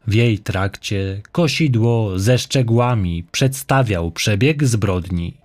W 0.10 0.14
jej 0.14 0.40
trakcie 0.40 1.22
kosidło 1.32 2.20
ze 2.20 2.38
szczegółami 2.38 3.24
przedstawiał 3.32 4.12
przebieg 4.12 4.64
zbrodni. 4.64 5.38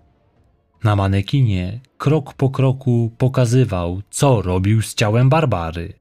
Na 0.85 0.97
manekinie 0.97 1.81
krok 1.99 2.35
po 2.35 2.51
kroku 2.51 3.13
pokazywał, 3.19 4.03
co 4.11 4.43
robił 4.43 4.83
z 4.83 4.95
ciałem 4.95 5.29
Barbary. 5.29 5.93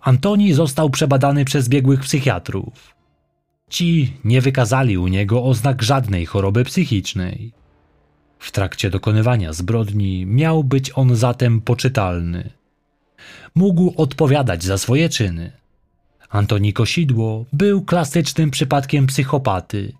Antoni 0.00 0.52
został 0.52 0.90
przebadany 0.90 1.44
przez 1.44 1.68
biegłych 1.68 2.00
psychiatrów. 2.00 2.94
Ci 3.70 4.12
nie 4.24 4.40
wykazali 4.40 4.98
u 4.98 5.08
niego 5.08 5.44
oznak 5.44 5.82
żadnej 5.82 6.26
choroby 6.26 6.64
psychicznej. 6.64 7.52
W 8.38 8.52
trakcie 8.52 8.90
dokonywania 8.90 9.52
zbrodni 9.52 10.26
miał 10.26 10.64
być 10.64 10.90
on 10.94 11.16
zatem 11.16 11.60
poczytalny. 11.60 12.50
Mógł 13.54 13.94
odpowiadać 13.96 14.64
za 14.64 14.78
swoje 14.78 15.08
czyny. 15.08 15.52
Antoni 16.30 16.72
Kosidło 16.72 17.44
był 17.52 17.84
klasycznym 17.84 18.50
przypadkiem 18.50 19.06
psychopaty. 19.06 19.92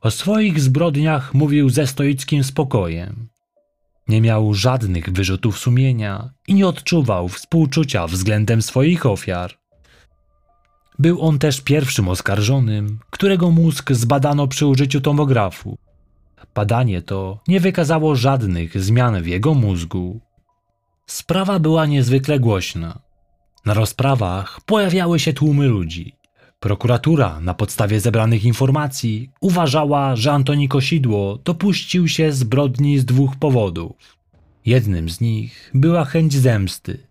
O 0.00 0.10
swoich 0.10 0.60
zbrodniach 0.60 1.34
mówił 1.34 1.70
ze 1.70 1.86
stoickim 1.86 2.44
spokojem. 2.44 3.28
Nie 4.08 4.20
miał 4.20 4.54
żadnych 4.54 5.10
wyrzutów 5.12 5.58
sumienia 5.58 6.30
i 6.46 6.54
nie 6.54 6.66
odczuwał 6.66 7.28
współczucia 7.28 8.06
względem 8.06 8.62
swoich 8.62 9.06
ofiar. 9.06 9.54
Był 10.98 11.20
on 11.22 11.38
też 11.38 11.60
pierwszym 11.60 12.08
oskarżonym, 12.08 12.98
którego 13.10 13.50
mózg 13.50 13.92
zbadano 13.92 14.48
przy 14.48 14.66
użyciu 14.66 15.00
tomografu. 15.00 15.78
Badanie 16.54 17.02
to 17.02 17.40
nie 17.48 17.60
wykazało 17.60 18.16
żadnych 18.16 18.82
zmian 18.82 19.22
w 19.22 19.26
jego 19.26 19.54
mózgu. 19.54 20.20
Sprawa 21.06 21.58
była 21.58 21.86
niezwykle 21.86 22.40
głośna. 22.40 23.07
Na 23.64 23.74
rozprawach 23.74 24.60
pojawiały 24.60 25.18
się 25.18 25.32
tłumy 25.32 25.66
ludzi. 25.66 26.14
Prokuratura, 26.60 27.40
na 27.40 27.54
podstawie 27.54 28.00
zebranych 28.00 28.44
informacji, 28.44 29.30
uważała, 29.40 30.16
że 30.16 30.32
Antoni 30.32 30.68
Kosidło 30.68 31.38
dopuścił 31.44 32.08
się 32.08 32.32
zbrodni 32.32 32.98
z 32.98 33.04
dwóch 33.04 33.36
powodów. 33.36 34.18
Jednym 34.66 35.10
z 35.10 35.20
nich 35.20 35.70
była 35.74 36.04
chęć 36.04 36.34
zemsty, 36.34 37.06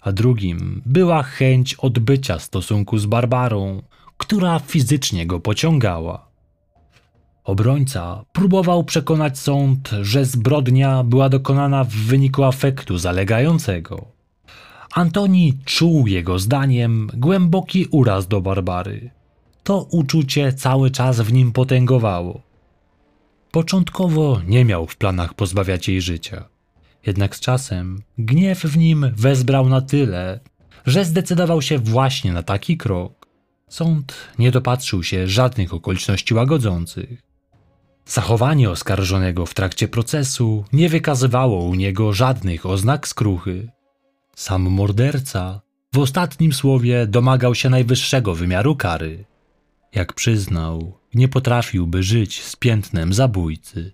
a 0.00 0.12
drugim 0.12 0.82
była 0.86 1.22
chęć 1.22 1.74
odbycia 1.74 2.38
stosunku 2.38 2.98
z 2.98 3.06
Barbarą, 3.06 3.82
która 4.16 4.58
fizycznie 4.58 5.26
go 5.26 5.40
pociągała. 5.40 6.30
Obrońca 7.44 8.24
próbował 8.32 8.84
przekonać 8.84 9.38
sąd, 9.38 9.90
że 10.02 10.24
zbrodnia 10.24 11.04
była 11.04 11.28
dokonana 11.28 11.84
w 11.84 11.88
wyniku 11.90 12.44
afektu 12.44 12.98
zalegającego. 12.98 14.19
Antoni 14.92 15.58
czuł 15.64 16.06
jego 16.06 16.38
zdaniem 16.38 17.10
głęboki 17.14 17.86
uraz 17.90 18.28
do 18.28 18.40
Barbary. 18.40 19.10
To 19.62 19.82
uczucie 19.82 20.52
cały 20.52 20.90
czas 20.90 21.20
w 21.20 21.32
nim 21.32 21.52
potęgowało. 21.52 22.42
Początkowo 23.50 24.40
nie 24.46 24.64
miał 24.64 24.86
w 24.86 24.96
planach 24.96 25.34
pozbawiać 25.34 25.88
jej 25.88 26.00
życia. 26.00 26.44
Jednak 27.06 27.36
z 27.36 27.40
czasem 27.40 28.02
gniew 28.18 28.60
w 28.60 28.76
nim 28.76 29.12
wezbrał 29.16 29.68
na 29.68 29.80
tyle, 29.80 30.40
że 30.86 31.04
zdecydował 31.04 31.62
się 31.62 31.78
właśnie 31.78 32.32
na 32.32 32.42
taki 32.42 32.76
krok. 32.76 33.26
Sąd 33.68 34.14
nie 34.38 34.50
dopatrzył 34.50 35.02
się 35.02 35.28
żadnych 35.28 35.74
okoliczności 35.74 36.34
łagodzących. 36.34 37.22
Zachowanie 38.06 38.70
oskarżonego 38.70 39.46
w 39.46 39.54
trakcie 39.54 39.88
procesu 39.88 40.64
nie 40.72 40.88
wykazywało 40.88 41.64
u 41.64 41.74
niego 41.74 42.12
żadnych 42.12 42.66
oznak 42.66 43.08
skruchy. 43.08 43.68
Sam 44.40 44.62
morderca 44.62 45.60
w 45.94 45.98
ostatnim 45.98 46.52
słowie 46.52 47.06
domagał 47.06 47.54
się 47.54 47.70
najwyższego 47.70 48.34
wymiaru 48.34 48.76
kary. 48.76 49.24
Jak 49.94 50.12
przyznał, 50.12 50.98
nie 51.14 51.28
potrafiłby 51.28 52.02
żyć 52.02 52.42
z 52.42 52.56
piętnem 52.56 53.14
zabójcy. 53.14 53.92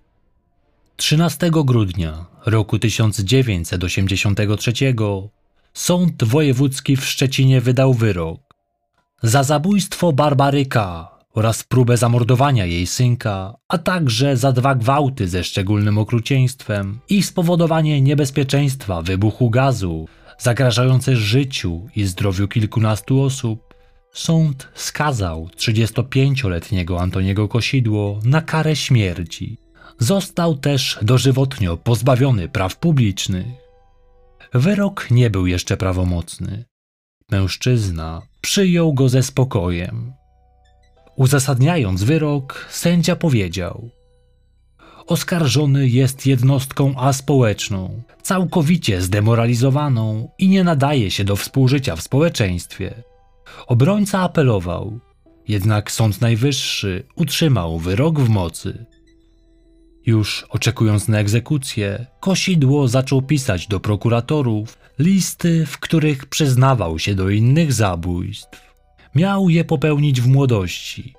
13 0.95 1.51
grudnia 1.51 2.25
roku 2.45 2.79
1983 2.79 4.73
Sąd 5.73 6.23
Wojewódzki 6.23 6.97
w 6.97 7.05
Szczecinie 7.05 7.61
wydał 7.61 7.93
wyrok 7.93 8.41
za 9.23 9.43
zabójstwo 9.43 10.13
Barbary 10.13 10.65
K. 10.65 11.07
oraz 11.33 11.63
próbę 11.63 11.97
zamordowania 11.97 12.65
jej 12.65 12.87
synka, 12.87 13.55
a 13.67 13.77
także 13.77 14.37
za 14.37 14.51
dwa 14.51 14.75
gwałty 14.75 15.27
ze 15.27 15.43
szczególnym 15.43 15.97
okrucieństwem 15.97 16.99
i 17.09 17.23
spowodowanie 17.23 18.01
niebezpieczeństwa 18.01 19.01
wybuchu 19.01 19.49
gazu 19.49 20.07
zagrażające 20.37 21.15
życiu 21.15 21.89
i 21.95 22.05
zdrowiu 22.05 22.47
kilkunastu 22.47 23.21
osób. 23.21 23.73
Sąd 24.13 24.67
skazał 24.73 25.49
35-letniego 25.57 27.01
Antoniego 27.01 27.47
Kosidło 27.47 28.19
na 28.23 28.41
karę 28.41 28.75
śmierci 28.75 29.57
Został 29.99 30.57
też 30.57 30.99
dożywotnio 31.01 31.77
pozbawiony 31.77 32.49
praw 32.49 32.77
publicznych. 32.77 33.47
Wyrok 34.53 35.11
nie 35.11 35.29
był 35.29 35.47
jeszcze 35.47 35.77
prawomocny. 35.77 36.65
Mężczyzna 37.31 38.21
przyjął 38.41 38.93
go 38.93 39.09
ze 39.09 39.23
spokojem. 39.23 40.13
Uzasadniając 41.15 42.03
wyrok, 42.03 42.65
sędzia 42.69 43.15
powiedział: 43.15 43.89
Oskarżony 45.07 45.87
jest 45.87 46.25
jednostką 46.25 46.95
aspołeczną, 46.97 48.01
całkowicie 48.21 49.01
zdemoralizowaną 49.01 50.31
i 50.37 50.47
nie 50.49 50.63
nadaje 50.63 51.11
się 51.11 51.23
do 51.23 51.35
współżycia 51.35 51.95
w 51.95 52.01
społeczeństwie. 52.01 53.03
Obrońca 53.67 54.21
apelował, 54.21 54.99
jednak 55.47 55.91
Sąd 55.91 56.21
Najwyższy 56.21 57.03
utrzymał 57.15 57.79
wyrok 57.79 58.19
w 58.19 58.29
mocy. 58.29 58.85
Już 60.05 60.45
oczekując 60.49 61.07
na 61.07 61.19
egzekucję, 61.19 62.05
Kosidło 62.19 62.87
zaczął 62.87 63.21
pisać 63.21 63.67
do 63.67 63.79
prokuratorów 63.79 64.77
listy, 64.99 65.65
w 65.65 65.77
których 65.77 66.25
przyznawał 66.25 66.99
się 66.99 67.15
do 67.15 67.29
innych 67.29 67.73
zabójstw. 67.73 68.73
Miał 69.15 69.49
je 69.49 69.63
popełnić 69.63 70.21
w 70.21 70.27
młodości. 70.27 71.16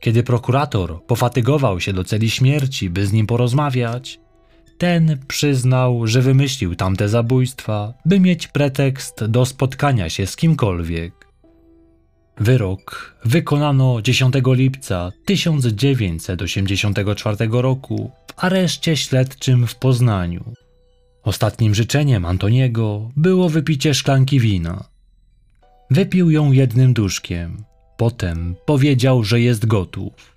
Kiedy 0.00 0.22
prokurator 0.22 1.04
pofatygował 1.06 1.80
się 1.80 1.92
do 1.92 2.04
celi 2.04 2.30
śmierci, 2.30 2.90
by 2.90 3.06
z 3.06 3.12
nim 3.12 3.26
porozmawiać, 3.26 4.20
ten 4.78 5.18
przyznał, 5.28 6.06
że 6.06 6.22
wymyślił 6.22 6.74
tamte 6.74 7.08
zabójstwa, 7.08 7.94
by 8.04 8.20
mieć 8.20 8.48
pretekst 8.48 9.24
do 9.24 9.46
spotkania 9.46 10.10
się 10.10 10.26
z 10.26 10.36
kimkolwiek. 10.36 11.26
Wyrok 12.40 13.16
wykonano 13.24 14.02
10 14.02 14.34
lipca 14.46 15.12
1984 15.24 17.48
roku 17.50 18.10
w 18.30 18.44
areszcie 18.44 18.96
śledczym 18.96 19.66
w 19.66 19.76
Poznaniu. 19.76 20.52
Ostatnim 21.22 21.74
życzeniem 21.74 22.24
Antoniego 22.24 23.10
było 23.16 23.48
wypicie 23.48 23.94
szklanki 23.94 24.40
wina. 24.40 24.84
Wypił 25.90 26.30
ją 26.30 26.52
jednym 26.52 26.92
duszkiem, 26.92 27.64
potem 27.96 28.54
powiedział, 28.66 29.24
że 29.24 29.40
jest 29.40 29.66
gotów. 29.66 30.36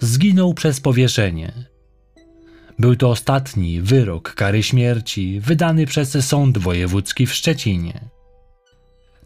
Zginął 0.00 0.54
przez 0.54 0.80
powieszenie. 0.80 1.52
Był 2.78 2.96
to 2.96 3.10
ostatni 3.10 3.80
wyrok 3.80 4.34
kary 4.34 4.62
śmierci 4.62 5.40
wydany 5.40 5.86
przez 5.86 6.26
Sąd 6.26 6.58
Wojewódzki 6.58 7.26
w 7.26 7.34
Szczecinie. 7.34 8.00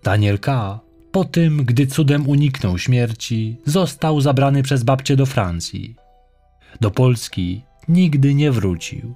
Daniel 0.02 0.38
K 0.38 0.80
po 1.12 1.24
tym, 1.24 1.64
gdy 1.64 1.86
cudem 1.86 2.28
uniknął 2.28 2.78
śmierci, 2.78 3.56
został 3.66 4.20
zabrany 4.20 4.62
przez 4.62 4.82
babcię 4.82 5.16
do 5.16 5.26
Francji. 5.26 5.96
Do 6.80 6.90
Polski 6.90 7.62
nigdy 7.88 8.34
nie 8.34 8.52
wrócił. 8.52 9.14